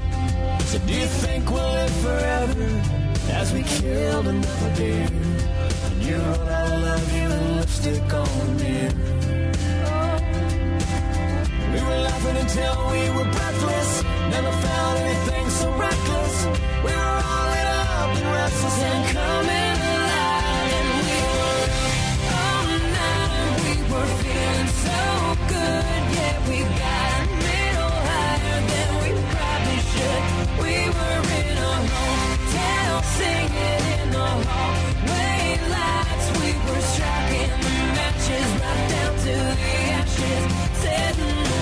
Do 0.87 0.93
you 0.93 1.07
think 1.07 1.49
we'll 1.51 1.73
live 1.73 1.95
forever 1.97 2.81
as 3.31 3.51
we 3.53 3.63
killed 3.63 4.27
another 4.27 4.75
deer? 4.75 5.09
And 5.85 6.03
you 6.03 6.15
wrote 6.15 6.47
I 6.47 6.77
love 6.77 7.13
you 7.13 7.23
in 7.23 7.57
lipstick 7.57 8.13
on 8.13 8.27
the 8.39 8.45
mirror. 8.63 9.22
We 11.73 11.81
were 11.81 12.01
laughing 12.07 12.37
until 12.37 12.75
we 12.91 13.09
were 13.15 13.29
breathless. 13.35 14.03
Never 14.29 14.51
found 14.51 14.97
anything 14.99 15.49
so 15.49 15.71
reckless. 15.71 16.35
We 16.85 16.91
were 16.91 17.19
all 17.29 17.47
lit 17.53 17.67
up 17.67 18.09
and 18.17 18.27
restless 18.37 18.79
and 18.91 19.03
coming 19.17 19.77
alive. 19.93 20.71
And 20.77 20.89
we 21.07 21.17
were 21.33 21.65
all 22.37 22.65
night 22.97 23.57
we 23.65 23.73
were 23.91 24.09
feeling 24.21 24.71
so 24.85 24.99
good. 25.49 26.01
Yeah, 26.17 26.37
we 26.49 26.57
got 26.83 27.25
a 27.25 27.35
little 27.47 27.95
higher 28.09 28.59
than 28.71 28.89
we 29.01 29.09
probably 29.33 29.79
should. 29.91 30.23
We 30.61 30.75
were 30.93 31.21
in 31.41 31.57
a 31.57 31.73
hotel 31.95 32.93
singing 33.17 33.83
in 33.97 34.07
the 34.13 34.29
hallway 34.45 35.57
lights. 35.73 36.27
We 36.37 36.49
were 36.69 36.83
striking 36.93 37.49
the 37.65 37.75
matches 37.97 38.49
right 38.61 38.85
down 38.93 39.13
to 39.25 39.35
the 39.57 39.73
ashes, 39.97 40.43
setting 40.83 41.52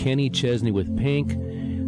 Kenny 0.00 0.30
Chesney 0.30 0.70
with 0.70 0.96
Pink 0.96 1.32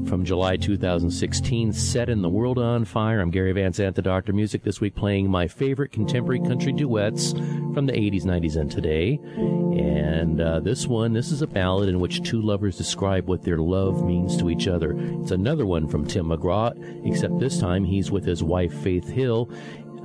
from 0.07 0.23
July 0.27 0.59
2016, 0.59 1.73
Setting 1.73 2.21
the 2.21 2.29
World 2.29 2.59
on 2.59 2.85
Fire. 2.85 3.21
I'm 3.21 3.31
Gary 3.31 3.53
Van 3.53 3.73
Zandt, 3.73 3.97
the 3.97 4.03
Doctor 4.03 4.35
Music, 4.35 4.63
this 4.63 4.83
week 4.83 4.95
playing 4.95 5.31
my 5.31 5.49
favorite 5.49 5.93
contemporary 5.93 6.41
country 6.41 6.73
duets 6.73 7.33
from 7.33 7.87
the 7.87 7.93
80s, 7.95 8.25
90s, 8.25 8.57
and 8.57 8.71
today. 8.71 9.19
And 9.35 10.43
uh, 10.43 10.61
this 10.61 10.87
one, 10.87 11.15
this 11.15 11.33
is 11.33 11.41
a 11.41 11.47
ballad 11.47 11.89
in 11.89 12.01
which 12.01 12.23
two 12.23 12.43
lovers 12.43 12.77
describe 12.77 13.29
what 13.29 13.45
their 13.45 13.57
love 13.57 14.05
means 14.05 14.37
to 14.37 14.51
each 14.51 14.69
other. 14.69 14.95
It's 15.23 15.31
another 15.31 15.65
one 15.65 15.89
from 15.89 16.07
Tim 16.07 16.27
McGraw, 16.27 17.07
except 17.07 17.39
this 17.39 17.59
time 17.59 17.83
he's 17.83 18.11
with 18.11 18.27
his 18.27 18.43
wife, 18.43 18.75
Faith 18.83 19.09
Hill. 19.09 19.49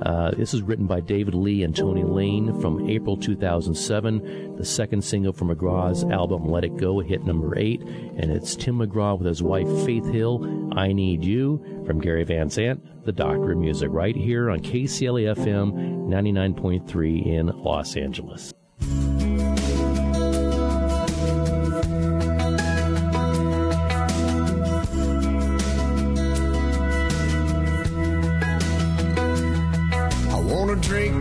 Uh, 0.02 0.30
this 0.32 0.54
is 0.54 0.62
written 0.62 0.86
by 0.86 1.00
David 1.00 1.34
Lee 1.34 1.62
and 1.62 1.74
Tony 1.74 2.04
Lane 2.04 2.60
from 2.60 2.88
April 2.88 3.16
2007, 3.16 4.56
the 4.56 4.64
second 4.64 5.02
single 5.02 5.32
from 5.32 5.48
McGraw's 5.48 6.04
album 6.04 6.48
Let 6.48 6.64
It 6.64 6.76
Go, 6.76 7.00
hit 7.00 7.24
number 7.24 7.58
eight. 7.58 7.80
And 7.82 8.30
it's 8.30 8.54
Tim 8.54 8.78
McGraw 8.78 9.18
with 9.18 9.26
his 9.26 9.42
wife 9.42 9.68
Faith 9.84 10.06
Hill, 10.06 10.72
I 10.76 10.92
Need 10.92 11.24
You, 11.24 11.82
from 11.86 12.00
Gary 12.00 12.24
Van 12.24 12.48
Zandt, 12.48 13.04
the 13.04 13.12
Doctor 13.12 13.52
of 13.52 13.58
Music, 13.58 13.88
right 13.90 14.14
here 14.14 14.50
on 14.50 14.60
KCLA 14.60 15.34
FM 15.36 15.72
99.3 16.08 17.26
in 17.26 17.46
Los 17.46 17.96
Angeles. 17.96 18.54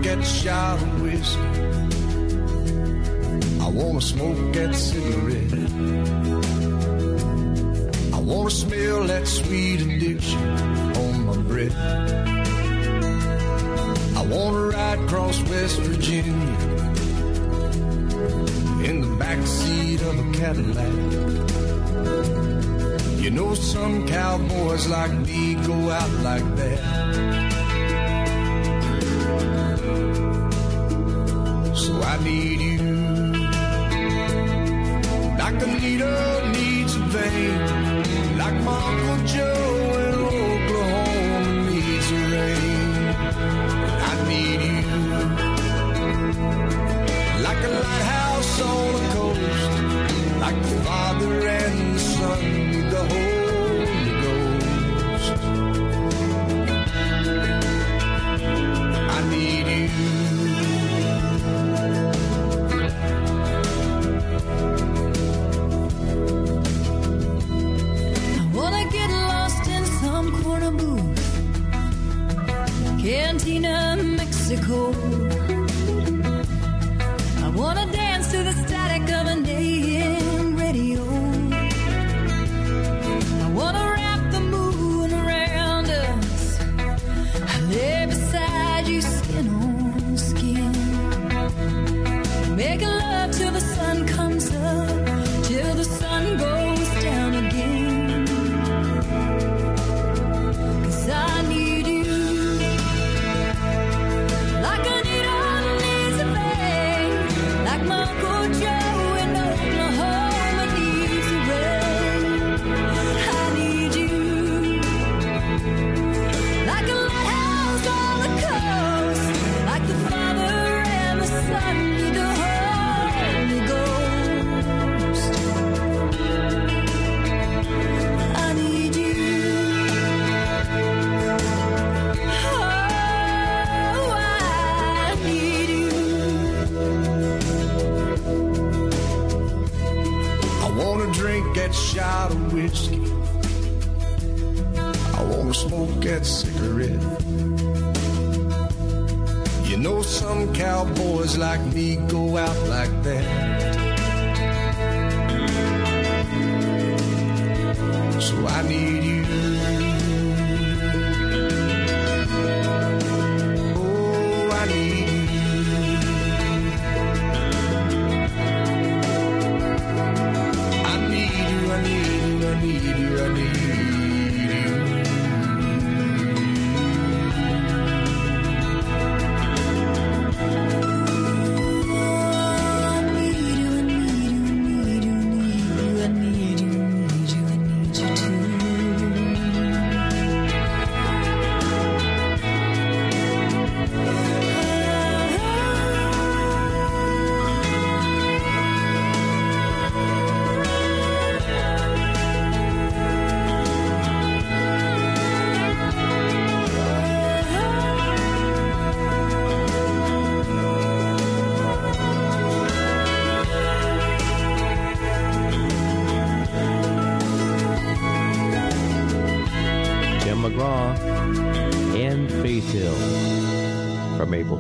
Of 0.09 1.01
whiskey. 1.01 1.41
I 3.59 3.67
wanna 3.67 4.01
smoke 4.01 4.53
that 4.53 4.73
cigarette. 4.73 5.53
I 8.13 8.19
wanna 8.19 8.49
smell 8.49 9.03
that 9.07 9.27
sweet 9.27 9.81
addiction 9.81 10.47
on 11.03 11.25
my 11.25 11.37
breath. 11.49 11.77
I 14.15 14.23
wanna 14.33 14.67
ride 14.67 14.99
across 14.99 15.41
West 15.49 15.79
Virginia 15.81 16.57
in 18.87 19.01
the 19.01 19.11
backseat 19.21 20.01
of 20.09 20.15
a 20.23 20.27
Cadillac. 20.39 20.95
You 23.21 23.31
know 23.31 23.53
some 23.55 24.07
cowboys 24.07 24.87
like 24.87 25.11
me 25.11 25.55
go 25.55 25.89
out 25.89 26.11
like 26.23 26.55
that. 26.55 27.36
I 32.17 32.23
need 32.23 32.61
you. 32.61 32.77
Like 35.37 35.61
a 35.61 35.67
needle 35.67 36.47
needs 36.57 36.95
a 36.95 36.97
vein, 37.13 38.37
like 38.37 38.57
my 38.63 38.77
Uncle 38.89 39.19
Joe 39.33 39.95
in 40.03 40.13
Oklahoma 40.25 41.41
needs 41.69 42.09
a 42.11 42.19
rain. 42.33 43.03
I 44.09 44.13
need 44.29 44.61
you. 44.69 44.81
Like 47.45 47.61
a 47.63 47.71
lighthouse 47.85 48.61
on 48.61 48.93
the 48.93 49.01
coast, 49.13 49.71
like 50.41 50.57
the 50.63 50.69
Father 50.85 51.06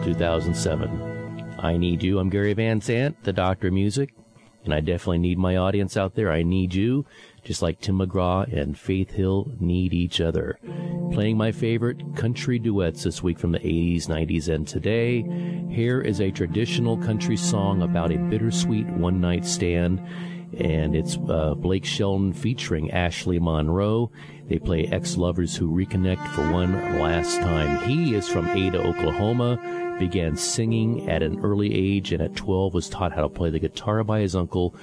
2007. 0.07 1.55
I 1.59 1.75
Need 1.75 2.01
You. 2.01 2.19
I'm 2.19 2.29
Gary 2.29 2.53
Van 2.53 2.79
Zandt, 2.79 3.21
the 3.23 3.33
Doctor 3.33 3.67
of 3.67 3.73
Music, 3.73 4.13
and 4.63 4.73
I 4.73 4.79
definitely 4.79 5.17
need 5.17 5.37
my 5.37 5.57
audience 5.57 5.97
out 5.97 6.15
there. 6.15 6.31
I 6.31 6.43
need 6.43 6.73
you, 6.73 7.05
just 7.43 7.61
like 7.61 7.81
Tim 7.81 7.99
McGraw 7.99 8.49
and 8.57 8.79
Faith 8.79 9.11
Hill 9.11 9.51
need 9.59 9.93
each 9.93 10.21
other. 10.21 10.59
Playing 11.11 11.35
my 11.35 11.51
favorite 11.51 12.15
country 12.15 12.57
duets 12.57 13.03
this 13.03 13.21
week 13.21 13.37
from 13.37 13.51
the 13.51 13.59
80s, 13.59 14.05
90s, 14.07 14.47
and 14.47 14.65
today. 14.65 15.23
Here 15.69 15.99
is 15.99 16.21
a 16.21 16.31
traditional 16.31 16.95
country 16.95 17.35
song 17.35 17.81
about 17.81 18.13
a 18.13 18.17
bittersweet 18.17 18.87
one 18.87 19.19
night 19.19 19.45
stand 19.45 20.01
and 20.59 20.95
it's 20.95 21.17
uh, 21.29 21.53
Blake 21.55 21.85
Shelton 21.85 22.33
featuring 22.33 22.91
Ashley 22.91 23.39
Monroe. 23.39 24.11
They 24.47 24.59
play 24.59 24.85
ex-lovers 24.85 25.55
who 25.55 25.69
reconnect 25.69 26.25
for 26.33 26.51
one 26.51 26.73
last 26.99 27.39
time. 27.39 27.87
He 27.87 28.15
is 28.15 28.27
from 28.27 28.47
Ada, 28.47 28.81
Oklahoma, 28.81 29.95
began 29.99 30.37
singing 30.37 31.09
at 31.09 31.21
an 31.21 31.39
early 31.43 31.73
age, 31.73 32.13
and 32.13 32.21
at 32.21 32.35
12 32.35 32.73
was 32.73 32.89
taught 32.89 33.11
how 33.11 33.21
to 33.21 33.29
play 33.29 33.49
the 33.49 33.59
guitar 33.59 34.03
by 34.03 34.19
his 34.19 34.35
uncle. 34.35 34.75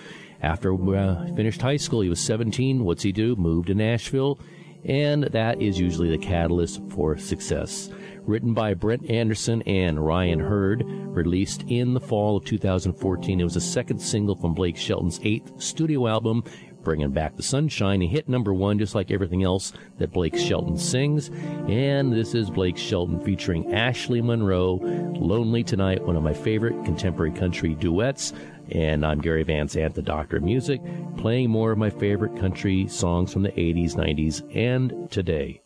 After 0.43 0.75
uh, 0.75 1.27
finished 1.35 1.63
high 1.63 1.79
school, 1.79 2.03
he 2.03 2.09
was 2.09 2.21
17. 2.21 2.85
What's 2.85 3.03
he 3.03 3.13
do? 3.13 3.35
Moved 3.37 3.69
to 3.69 3.75
Nashville, 3.75 4.39
and 4.85 5.25
that 5.25 5.63
is 5.63 5.81
usually 5.81 6.11
the 6.11 6.19
catalyst 6.19 6.83
for 6.91 7.17
success. 7.17 7.89
Written 8.27 8.55
by 8.55 8.73
Brent 8.73 9.11
Anderson 9.11 9.61
and 9.63 10.05
Ryan 10.05 10.41
Hurd, 10.41 10.85
released 10.87 11.65
in 11.69 11.93
the 11.93 12.01
fall 12.01 12.39
of 12.39 12.45
2014. 12.47 13.39
It 13.39 13.45
was 13.45 13.55
the 13.55 13.61
second 13.61 13.99
single 13.99 14.35
from 14.35 14.55
Blake 14.55 14.79
Shelton's 14.79 15.21
eighth 15.25 15.61
studio 15.61 16.07
album, 16.07 16.43
Bringing 16.83 17.11
Back 17.11 17.37
the 17.37 17.43
Sunshine. 17.43 18.01
He 18.01 18.07
hit 18.07 18.27
number 18.27 18.55
one 18.55 18.79
just 18.79 18.95
like 18.95 19.11
everything 19.11 19.43
else 19.43 19.75
that 19.99 20.13
Blake 20.13 20.37
Shelton 20.37 20.79
sings. 20.79 21.29
And 21.69 22.15
this 22.15 22.35
is 22.35 22.49
Blake 22.49 22.79
Shelton 22.79 23.21
featuring 23.21 23.75
Ashley 23.75 24.23
Monroe, 24.23 24.77
Lonely 25.17 25.63
Tonight, 25.63 26.03
one 26.03 26.17
of 26.17 26.23
my 26.23 26.35
favorite 26.35 26.83
contemporary 26.85 27.33
country 27.33 27.75
duets. 27.75 28.33
And 28.71 29.05
I'm 29.05 29.21
Gary 29.21 29.43
Van 29.43 29.69
Zandt, 29.69 29.95
the 29.95 30.03
Doctor 30.03 30.39
of 30.39 30.45
Music, 30.45 30.81
playing 31.19 31.51
more 31.51 31.73
of 31.73 31.79
my 31.79 31.91
favorite 31.91 32.39
country 32.41 32.89
songs 32.89 33.35
from 33.35 33.43
the 33.43 33.53
80s, 33.53 33.95
90s, 33.97 34.43
and 34.57 35.11
today. 35.11 35.61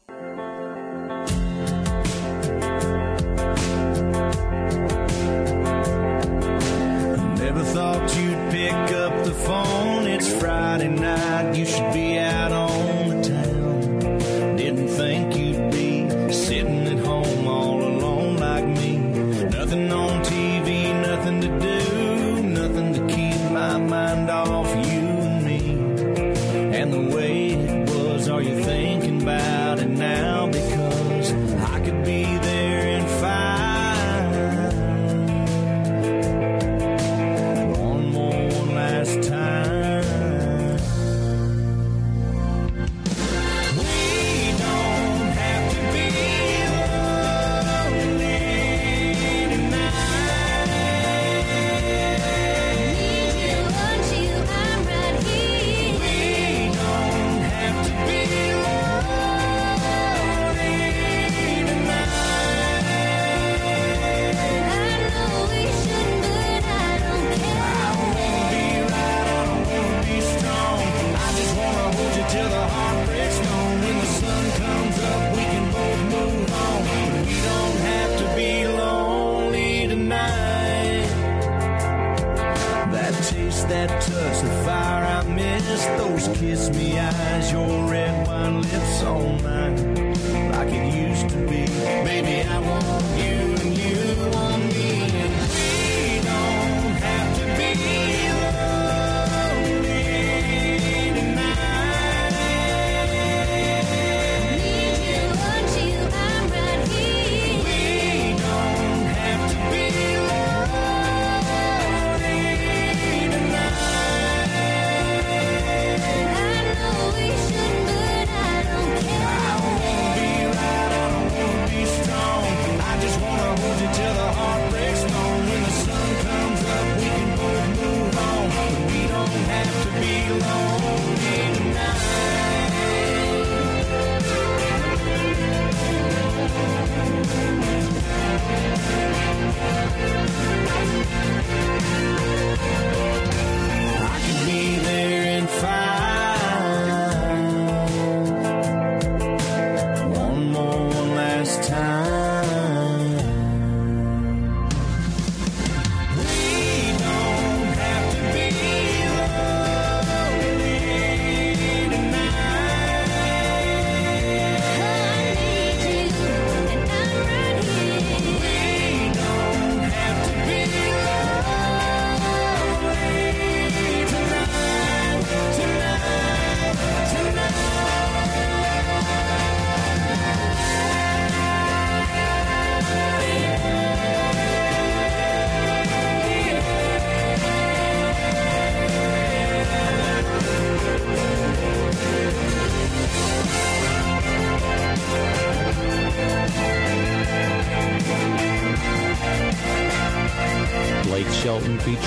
Friday 10.89 11.01
night, 11.01 11.55
you 11.55 11.67
should 11.67 11.93
be 11.93 12.19
out 12.19 12.53
on 12.53 13.09
the 13.09 13.29
town. 13.29 14.57
Didn't 14.57 14.89
think 14.89 15.37
you'd 15.37 15.71
be 15.71 16.33
sitting 16.33 16.87
at 16.87 16.99
home 17.05 17.47
all 17.47 17.83
alone 17.83 18.37
like 18.37 18.65
me. 18.65 18.97
Nothing 18.97 19.93
on 19.93 20.25
TV, 20.25 20.95
nothing 21.03 21.41
to 21.43 21.49
do, 21.59 22.43
nothing 22.43 22.95
to 22.95 23.15
keep 23.15 23.41
my 23.51 23.77
mind 23.79 24.31
off 24.31 24.58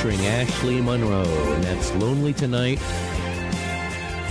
featuring 0.01 0.25
Ashley 0.25 0.81
Monroe, 0.81 1.53
and 1.53 1.63
that's 1.63 1.93
Lonely 1.93 2.33
Tonight 2.33 2.79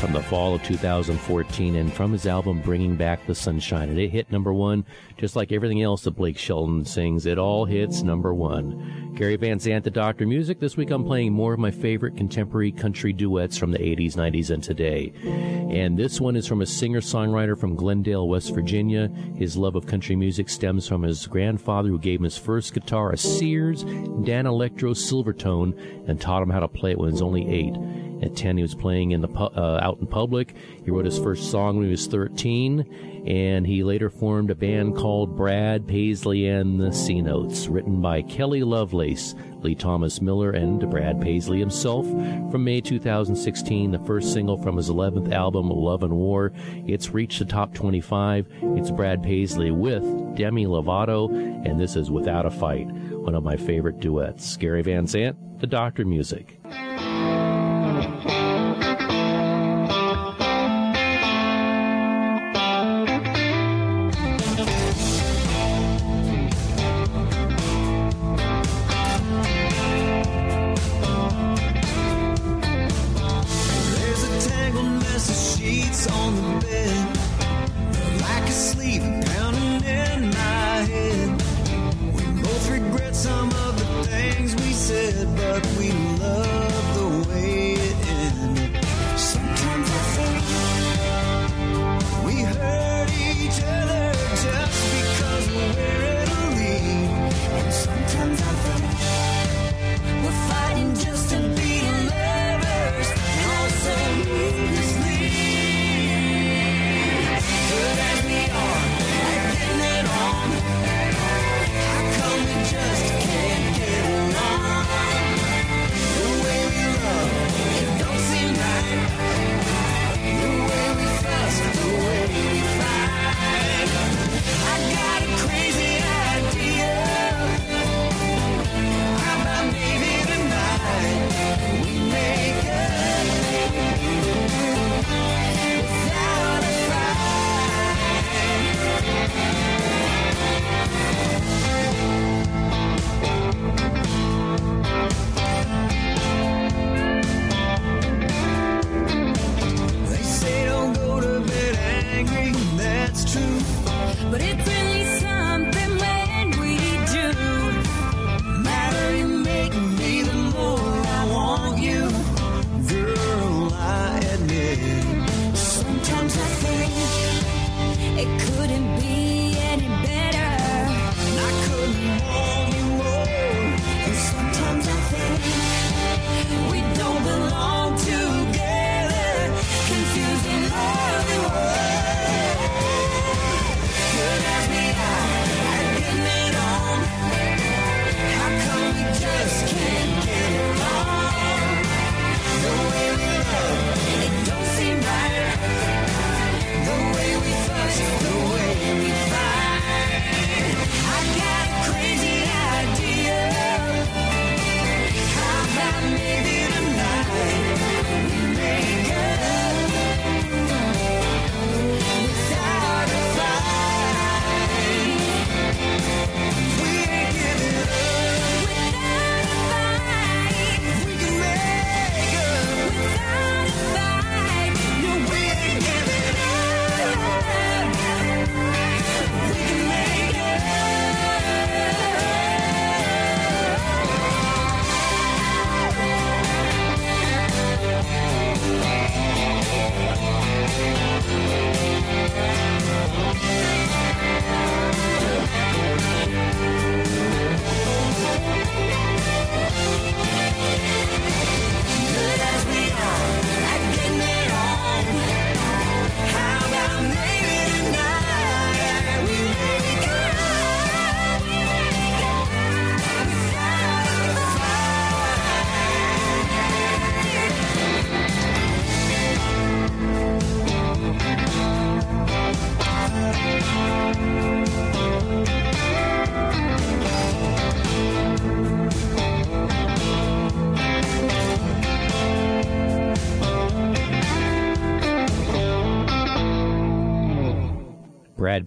from 0.01 0.13
the 0.13 0.21
fall 0.23 0.57
of 0.57 0.65
2014 0.65 1.77
and 1.77 1.93
from 1.93 2.11
his 2.11 2.27
album 2.27 2.61
Bringing 2.61 2.97
Back 2.97 3.25
the 3.29 3.37
Sunshine. 3.37 3.89
And 3.89 3.97
it 3.97 4.09
hit 4.09 4.33
number 4.33 4.53
one, 4.53 4.85
just 5.17 5.37
like 5.37 5.53
everything 5.53 5.81
else 5.81 6.03
that 6.03 6.17
Blake 6.17 6.39
Shelton 6.39 6.85
sings. 6.85 7.25
It 7.25 7.39
all 7.39 7.67
hits 7.67 8.03
number 8.03 8.35
one. 8.35 9.00
Gary 9.21 9.37
Van 9.37 9.59
Zandt, 9.59 9.85
the 9.85 9.91
Doctor 9.91 10.27
Music. 10.27 10.61
This 10.61 10.79
week 10.79 10.91
I'm 10.91 11.05
playing 11.05 11.35
more 11.35 11.53
of 11.53 11.61
my 11.61 11.71
favorite 11.71 12.17
contemporary 12.17 12.73
country 12.73 13.13
duets 13.13 13.59
from 13.59 13.71
the 13.71 13.79
80s, 13.79 14.15
90s, 14.15 14.49
and 14.49 14.63
today. 14.63 15.13
And 15.23 15.99
this 15.99 16.23
one 16.23 16.37
is 16.37 16.47
from 16.47 16.63
a 16.63 16.67
singer-songwriter 16.67 17.61
from 17.61 17.75
Glendale, 17.75 18.27
West 18.27 18.55
Virginia. 18.55 19.09
His 19.37 19.59
love 19.59 19.77
of 19.77 19.87
country 19.87 20.17
music 20.17 20.49
stems 20.49 20.89
from 20.89 21.03
his 21.03 21.27
grandfather 21.27 21.91
who 21.91 21.99
gave 21.99 22.21
him 22.21 22.25
his 22.25 22.39
first 22.39 22.73
guitar, 22.73 23.13
a 23.13 23.19
Sears 23.19 23.85
Danelectro 23.85 24.95
Silvertone, 24.95 26.09
and 26.09 26.19
taught 26.19 26.43
him 26.43 26.49
how 26.49 26.61
to 26.61 26.69
play 26.69 26.93
it 26.93 26.99
when 26.99 27.11
he 27.11 27.13
was 27.13 27.21
only 27.21 27.47
eight. 27.47 27.75
At 28.23 28.37
10, 28.37 28.57
he 28.57 28.63
was 28.63 28.75
playing 28.75 29.11
in 29.11 29.21
the 29.21 29.29
pu- 29.29 29.45
uh, 29.45 29.81
out 29.83 29.99
in 30.01 30.07
public. 30.07 30.55
He 30.83 30.91
wrote 30.91 31.05
his 31.05 31.19
first 31.19 31.51
song 31.51 31.77
when 31.77 31.85
he 31.85 31.91
was 31.91 32.07
13, 32.07 33.10
and 33.27 33.67
he 33.67 33.85
later 33.85 34.11
formed 34.11 34.51
a 34.51 34.55
band 34.55 34.97
called 34.97 35.37
Brad 35.37 35.87
Paisley 35.87 36.47
and 36.47 36.81
the 36.81 36.93
C 36.93 37.21
Notes, 37.21 37.69
written 37.69 38.01
by 38.01 38.23
Kelly 38.23 38.63
Lovelace, 38.63 39.35
Lee 39.63 39.75
Thomas 39.75 40.21
Miller, 40.21 40.51
and 40.51 40.89
Brad 40.91 41.21
Paisley 41.21 41.59
himself. 41.59 42.07
From 42.51 42.65
May 42.65 42.81
2016, 42.81 43.91
the 43.91 43.99
first 44.01 44.33
single 44.33 44.57
from 44.57 44.77
his 44.77 44.89
11th 44.89 45.33
album, 45.33 45.69
Love 45.69 46.03
and 46.03 46.15
War. 46.15 46.53
It's 46.87 47.11
reached 47.11 47.39
the 47.39 47.45
top 47.45 47.75
25. 47.75 48.47
It's 48.63 48.91
Brad 48.91 49.23
Paisley 49.23 49.71
with 49.71 50.03
Demi 50.37 50.67
Lovato, 50.67 51.29
and 51.67 51.79
this 51.79 51.97
is 51.97 52.11
Without 52.11 52.47
a 52.47 52.51
Fight, 52.51 52.91
one 52.91 53.35
of 53.35 53.45
my 53.45 53.57
favorite 53.57 54.01
duets. 54.01 54.57
Gary 54.57 54.83
Van 54.83 55.07
Zandt, 55.07 55.37
The 55.61 55.67
Doctor 55.67 56.05
Music. 56.05 56.59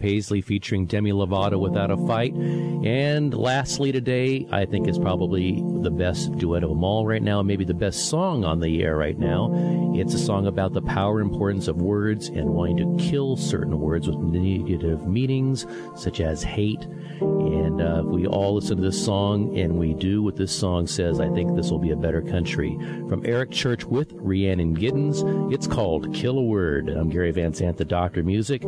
Paisley 0.03 0.41
featuring 0.41 0.85
Demi 0.85 1.13
Lovato 1.13 1.57
without 1.57 1.89
a 1.89 1.95
fight. 1.95 2.33
And 2.33 3.33
lastly 3.33 3.93
today, 3.93 4.45
I 4.51 4.65
think 4.65 4.89
is 4.89 4.99
probably 4.99 5.63
the 5.81 5.91
best 5.91 6.37
duet 6.37 6.61
of 6.61 6.71
them 6.71 6.83
all 6.83 7.07
right 7.07 7.23
now, 7.23 7.41
maybe 7.41 7.63
the 7.63 7.73
best 7.73 8.09
song 8.09 8.43
on 8.43 8.59
the 8.59 8.83
air 8.83 8.97
right 8.97 9.17
now. 9.17 9.49
It's 9.95 10.13
a 10.13 10.19
song 10.19 10.45
about 10.45 10.73
the 10.73 10.81
power 10.81 11.21
and 11.21 11.31
importance 11.31 11.69
of 11.69 11.81
words 11.81 12.27
and 12.27 12.49
wanting 12.49 12.97
to 12.97 13.03
kill 13.09 13.37
certain 13.37 13.79
words 13.79 14.05
with 14.05 14.17
negative 14.17 15.07
meanings, 15.07 15.65
such 15.95 16.19
as 16.19 16.43
hate. 16.43 16.83
And 17.21 17.81
uh, 17.81 18.03
if 18.03 18.05
we 18.05 18.27
all 18.27 18.55
listen 18.55 18.75
to 18.75 18.83
this 18.83 19.05
song 19.05 19.57
and 19.57 19.77
we 19.79 19.93
do 19.93 20.21
what 20.21 20.35
this 20.35 20.51
song 20.53 20.85
says, 20.85 21.21
I 21.21 21.29
think 21.29 21.55
this 21.55 21.71
will 21.71 21.79
be 21.79 21.91
a 21.91 21.95
better 21.95 22.21
country. 22.21 22.77
From 23.07 23.25
Eric 23.25 23.51
Church 23.51 23.85
with 23.85 24.11
Rhiannon 24.15 24.75
Giddens, 24.75 25.23
it's 25.53 25.67
called 25.67 26.13
Kill 26.13 26.39
a 26.39 26.43
Word. 26.43 26.89
I'm 26.89 27.09
Gary 27.09 27.31
Van 27.31 27.53
Zandt, 27.53 27.77
the 27.77 27.85
Doctor 27.85 28.21
Music, 28.21 28.63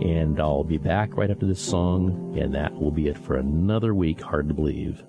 and 0.00 0.40
I'll 0.40 0.64
be 0.64 0.78
back 0.78 1.16
right 1.16 1.30
after 1.30 1.46
this 1.46 1.60
song, 1.60 2.36
and 2.38 2.54
that 2.54 2.80
will 2.80 2.90
be 2.90 3.08
it 3.08 3.18
for 3.18 3.36
another 3.36 3.94
week. 3.94 4.20
Hard 4.20 4.48
to 4.48 4.54
believe. 4.54 5.02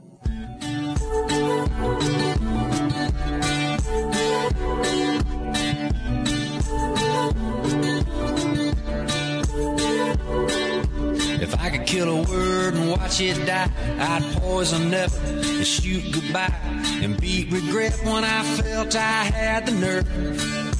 If 11.42 11.60
I 11.60 11.70
could 11.72 11.88
kill 11.88 12.10
a 12.10 12.24
word 12.30 12.76
and 12.76 12.92
watch 12.92 13.20
it 13.22 13.46
die, 13.46 13.72
I'd 14.00 14.24
poison 14.42 14.94
up 14.94 15.12
and 15.26 15.66
shoot 15.66 16.14
goodbye 16.14 16.54
and 17.02 17.20
beat 17.20 17.52
regret 17.52 17.94
when 18.04 18.24
I 18.24 18.44
felt 18.44 18.96
I 18.96 19.24
had 19.24 19.66
the 19.66 19.72
nerve. 19.72 20.71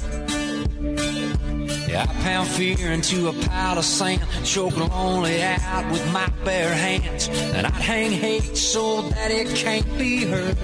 I 1.96 2.06
pound 2.22 2.48
fear 2.48 2.90
into 2.90 3.28
a 3.28 3.32
pile 3.32 3.78
of 3.78 3.84
sand, 3.84 4.22
choke 4.44 4.76
lonely 4.76 5.42
out 5.42 5.90
with 5.92 6.12
my 6.12 6.26
bare 6.44 6.72
hands, 6.72 7.28
and 7.28 7.66
I'd 7.66 7.72
hang 7.74 8.12
hate 8.12 8.56
so 8.56 9.02
that 9.10 9.30
it 9.30 9.54
can't 9.54 9.86
be 9.98 10.24
heard. 10.24 10.56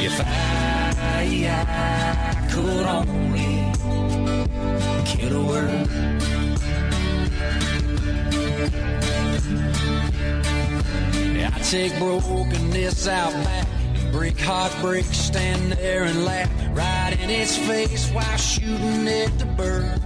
If 0.00 0.20
I, 0.20 1.26
I 1.50 2.48
could 2.50 2.86
only 2.86 3.72
kill 5.04 5.36
a 5.36 5.46
word. 5.46 5.88
I 11.44 11.60
take 11.62 11.98
brokenness 11.98 13.08
out 13.08 13.32
back 13.32 13.68
break 14.12 14.38
heartbreak, 14.40 15.04
stand 15.06 15.72
there 15.72 16.04
and 16.04 16.24
laugh 16.24 16.50
in 17.28 17.42
its 17.42 17.58
face 17.58 18.10
while 18.10 18.36
shooting 18.38 19.06
at 19.06 19.38
the 19.38 19.44
bird. 19.44 20.00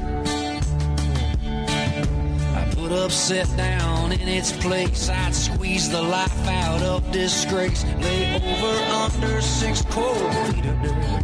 I 2.57 2.75
put 2.75 2.91
upset 2.91 3.49
down 3.57 4.11
in 4.13 4.27
its 4.27 4.53
place. 4.53 5.09
I'd 5.09 5.35
squeeze 5.35 5.89
the 5.89 6.03
life 6.03 6.49
out 6.49 6.83
of 6.83 7.11
disgrace, 7.13 7.85
lay 8.01 8.35
over 8.35 8.77
under 9.05 9.41
six 9.41 9.83
cold 9.91 10.17
feet 10.17 10.67
of 10.67 10.83
dirt. 10.83 11.23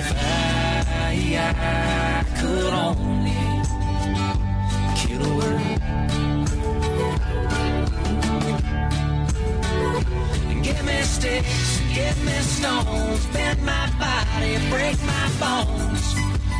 If 0.00 0.12
I, 0.16 1.14
I 1.38 2.24
could 2.40 2.72
only 2.72 3.30
kill 4.96 5.40
a 5.40 5.50
me 10.82 11.02
sticks, 11.02 11.79
give 12.00 12.24
me 12.24 12.38
stones, 12.56 13.26
bend 13.34 13.60
my 13.64 13.86
body, 14.04 14.54
break 14.72 14.98
my 15.14 15.26
bones. 15.42 16.04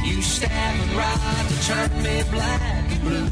You 0.04 0.20
stab 0.22 0.74
and 0.82 0.92
rod 1.00 1.44
to 1.50 1.56
turn 1.68 1.90
me 2.06 2.16
black 2.34 2.84
and 2.92 3.00
blue. 3.06 3.28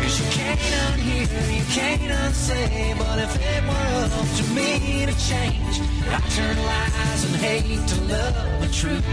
Cause 0.00 0.16
you 0.20 0.28
can't 0.38 0.64
unhear, 0.84 1.26
you 1.58 1.64
can't 1.78 2.10
unsay, 2.20 2.94
but 2.98 3.18
if 3.26 3.32
it 3.52 3.62
were 3.70 4.04
up 4.20 4.28
to 4.38 4.44
me 4.58 4.70
to 5.08 5.14
change, 5.30 5.74
I'd 6.14 6.24
turn 6.36 6.56
lies 6.70 7.22
and 7.26 7.36
hate 7.46 7.82
to 7.92 7.96
love 8.12 8.36
the 8.62 8.68
truth. 8.78 9.06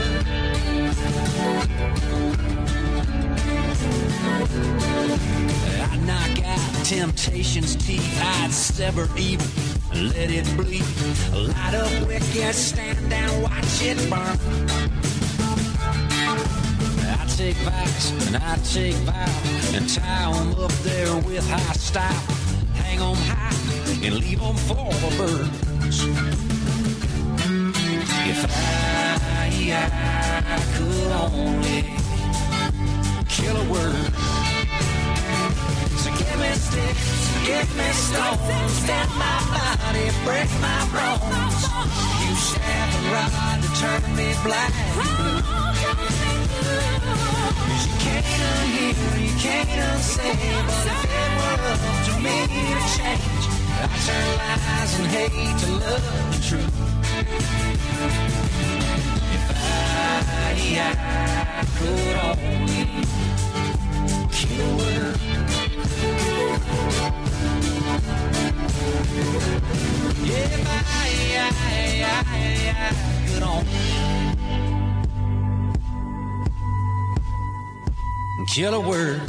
I'd 5.90 6.02
knock 6.06 6.44
out 6.44 6.84
temptation's 6.84 7.76
teeth. 7.76 8.20
I'd 8.22 8.52
sever 8.52 9.08
evil 9.16 9.46
and 9.92 10.10
let 10.14 10.30
it 10.30 10.46
bleed. 10.56 10.84
Light 11.32 11.74
up 11.74 12.06
wicked, 12.06 12.54
stand 12.54 13.08
down, 13.10 13.42
watch 13.42 13.82
it 13.82 13.98
burn. 14.10 14.38
I 17.10 17.26
take 17.36 17.56
vice 17.56 18.10
and 18.26 18.36
I 18.36 18.56
take 18.56 18.96
vow 19.06 19.76
and 19.76 19.88
tie 19.88 20.30
'em 20.38 20.54
up 20.64 20.72
there 20.82 21.14
with 21.16 21.48
high 21.48 21.72
style. 21.74 22.22
Hang 22.74 23.00
'em 23.00 23.16
high 23.30 23.54
and 24.04 24.14
leave 24.16 24.42
'em 24.42 24.56
for 24.68 24.92
the 25.02 25.10
birds. 25.16 25.98
If 28.30 28.44
I, 28.44 28.97
I 29.72 30.58
could 30.74 31.12
only 31.12 31.84
kill 33.28 33.56
a 33.56 33.64
word. 33.70 34.12
So 35.98 36.10
give 36.16 36.38
me 36.40 36.52
sticks, 36.54 37.08
give 37.46 37.70
me 37.76 37.88
stones, 37.92 38.86
bend 38.86 39.10
my 39.18 39.38
body, 39.52 40.06
break 40.24 40.50
my 40.60 40.80
bones. 40.94 41.60
You 42.22 42.34
stab 42.36 42.88
and 42.96 43.06
rod 43.12 43.58
to 43.62 43.68
turn 43.80 44.02
me 44.16 44.28
black 44.42 44.72
you 47.84 47.94
can't 48.00 48.26
unhear, 48.26 49.20
you 49.20 49.34
can't 49.38 49.68
unsay, 49.68 50.34
but 50.66 50.86
if 50.92 51.04
it 51.04 51.30
were 51.38 51.60
up 51.72 51.80
to 52.06 52.12
me 52.24 52.36
to 52.46 52.82
change, 52.96 53.47
I'd 53.80 53.90
turn 54.06 54.26
lies 54.38 54.92
and 54.98 55.06
hate 55.06 55.58
to 55.60 55.68
love 55.72 56.04
the 56.32 56.40
truth. 56.48 56.74
If 59.34 59.44
I, 59.50 60.56
I 60.80 61.62
could 61.78 62.16
only 62.26 62.84
kill 64.32 64.60
a 64.64 64.76
word. 64.76 65.16
If 70.24 70.66
I, 70.68 71.08
I, 71.38 71.50
I, 72.02 72.42
I 72.74 72.92
could 73.28 73.44
only 73.44 73.78
kill 78.46 78.74
a 78.74 78.80
word. 78.80 79.20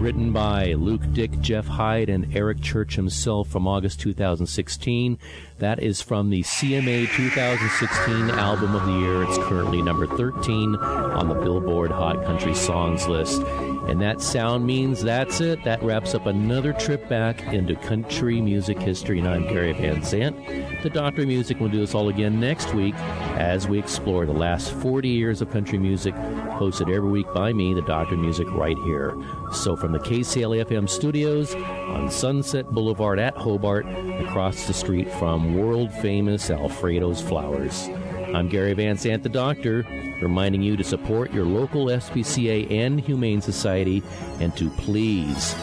Written 0.00 0.32
by 0.32 0.74
Luke 0.74 1.02
Dick, 1.12 1.40
Jeff 1.40 1.66
Hyde, 1.66 2.08
and 2.08 2.32
Eric 2.36 2.60
Church 2.60 2.94
himself 2.94 3.48
from 3.48 3.66
August 3.66 3.98
2016. 3.98 5.18
That 5.58 5.82
is 5.82 6.00
from 6.00 6.30
the 6.30 6.42
CMA 6.42 7.08
2016 7.08 8.30
Album 8.30 8.76
of 8.76 8.86
the 8.86 8.92
Year. 8.92 9.24
It's 9.24 9.38
currently 9.38 9.82
number 9.82 10.06
13 10.06 10.76
on 10.76 11.28
the 11.28 11.34
Billboard 11.34 11.90
Hot 11.90 12.24
Country 12.24 12.54
Songs 12.54 13.08
list. 13.08 13.42
And 13.88 14.02
that 14.02 14.20
sound 14.20 14.66
means 14.66 15.02
that's 15.02 15.40
it. 15.40 15.64
That 15.64 15.82
wraps 15.82 16.14
up 16.14 16.26
another 16.26 16.74
trip 16.74 17.08
back 17.08 17.42
into 17.54 17.74
country 17.74 18.38
music 18.38 18.78
history. 18.78 19.18
And 19.18 19.26
I'm 19.26 19.44
Gary 19.44 19.72
Van 19.72 20.04
Zandt. 20.04 20.36
The 20.82 20.90
Doctor 20.90 21.22
of 21.22 21.28
Music 21.28 21.58
will 21.58 21.70
do 21.70 21.78
this 21.78 21.94
all 21.94 22.10
again 22.10 22.38
next 22.38 22.74
week 22.74 22.94
as 23.38 23.66
we 23.66 23.78
explore 23.78 24.26
the 24.26 24.32
last 24.32 24.72
40 24.72 25.08
years 25.08 25.40
of 25.40 25.50
country 25.50 25.78
music, 25.78 26.14
hosted 26.14 26.94
every 26.94 27.08
week 27.08 27.32
by 27.32 27.54
me, 27.54 27.72
the 27.72 27.80
Doctor 27.80 28.14
of 28.14 28.20
Music, 28.20 28.46
right 28.50 28.76
here. 28.84 29.16
So 29.52 29.74
from 29.74 29.92
the 29.92 30.00
KCLA 30.00 30.66
FM 30.66 30.86
studios 30.86 31.54
on 31.54 32.10
Sunset 32.10 32.70
Boulevard 32.70 33.18
at 33.18 33.38
Hobart, 33.38 33.86
across 34.20 34.66
the 34.66 34.74
street 34.74 35.10
from 35.14 35.56
world 35.56 35.90
famous 35.94 36.50
Alfredo's 36.50 37.22
Flowers. 37.22 37.88
I'm 38.34 38.48
Gary 38.48 38.74
Van 38.74 38.96
Zandt, 38.96 39.22
the 39.22 39.28
doctor, 39.28 39.86
reminding 40.20 40.62
you 40.62 40.76
to 40.76 40.84
support 40.84 41.32
your 41.32 41.46
local 41.46 41.86
SPCA 41.86 42.70
and 42.70 43.00
Humane 43.00 43.40
Society 43.40 44.02
and 44.38 44.54
to 44.56 44.68
please, 44.70 45.54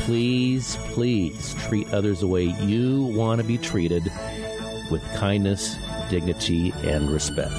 please, 0.00 0.76
please 0.92 1.54
treat 1.66 1.88
others 1.92 2.20
the 2.20 2.26
way 2.26 2.44
you 2.44 3.04
want 3.16 3.40
to 3.40 3.46
be 3.46 3.56
treated 3.56 4.02
with 4.90 5.02
kindness, 5.14 5.76
dignity, 6.10 6.72
and 6.82 7.08
respect. 7.10 7.54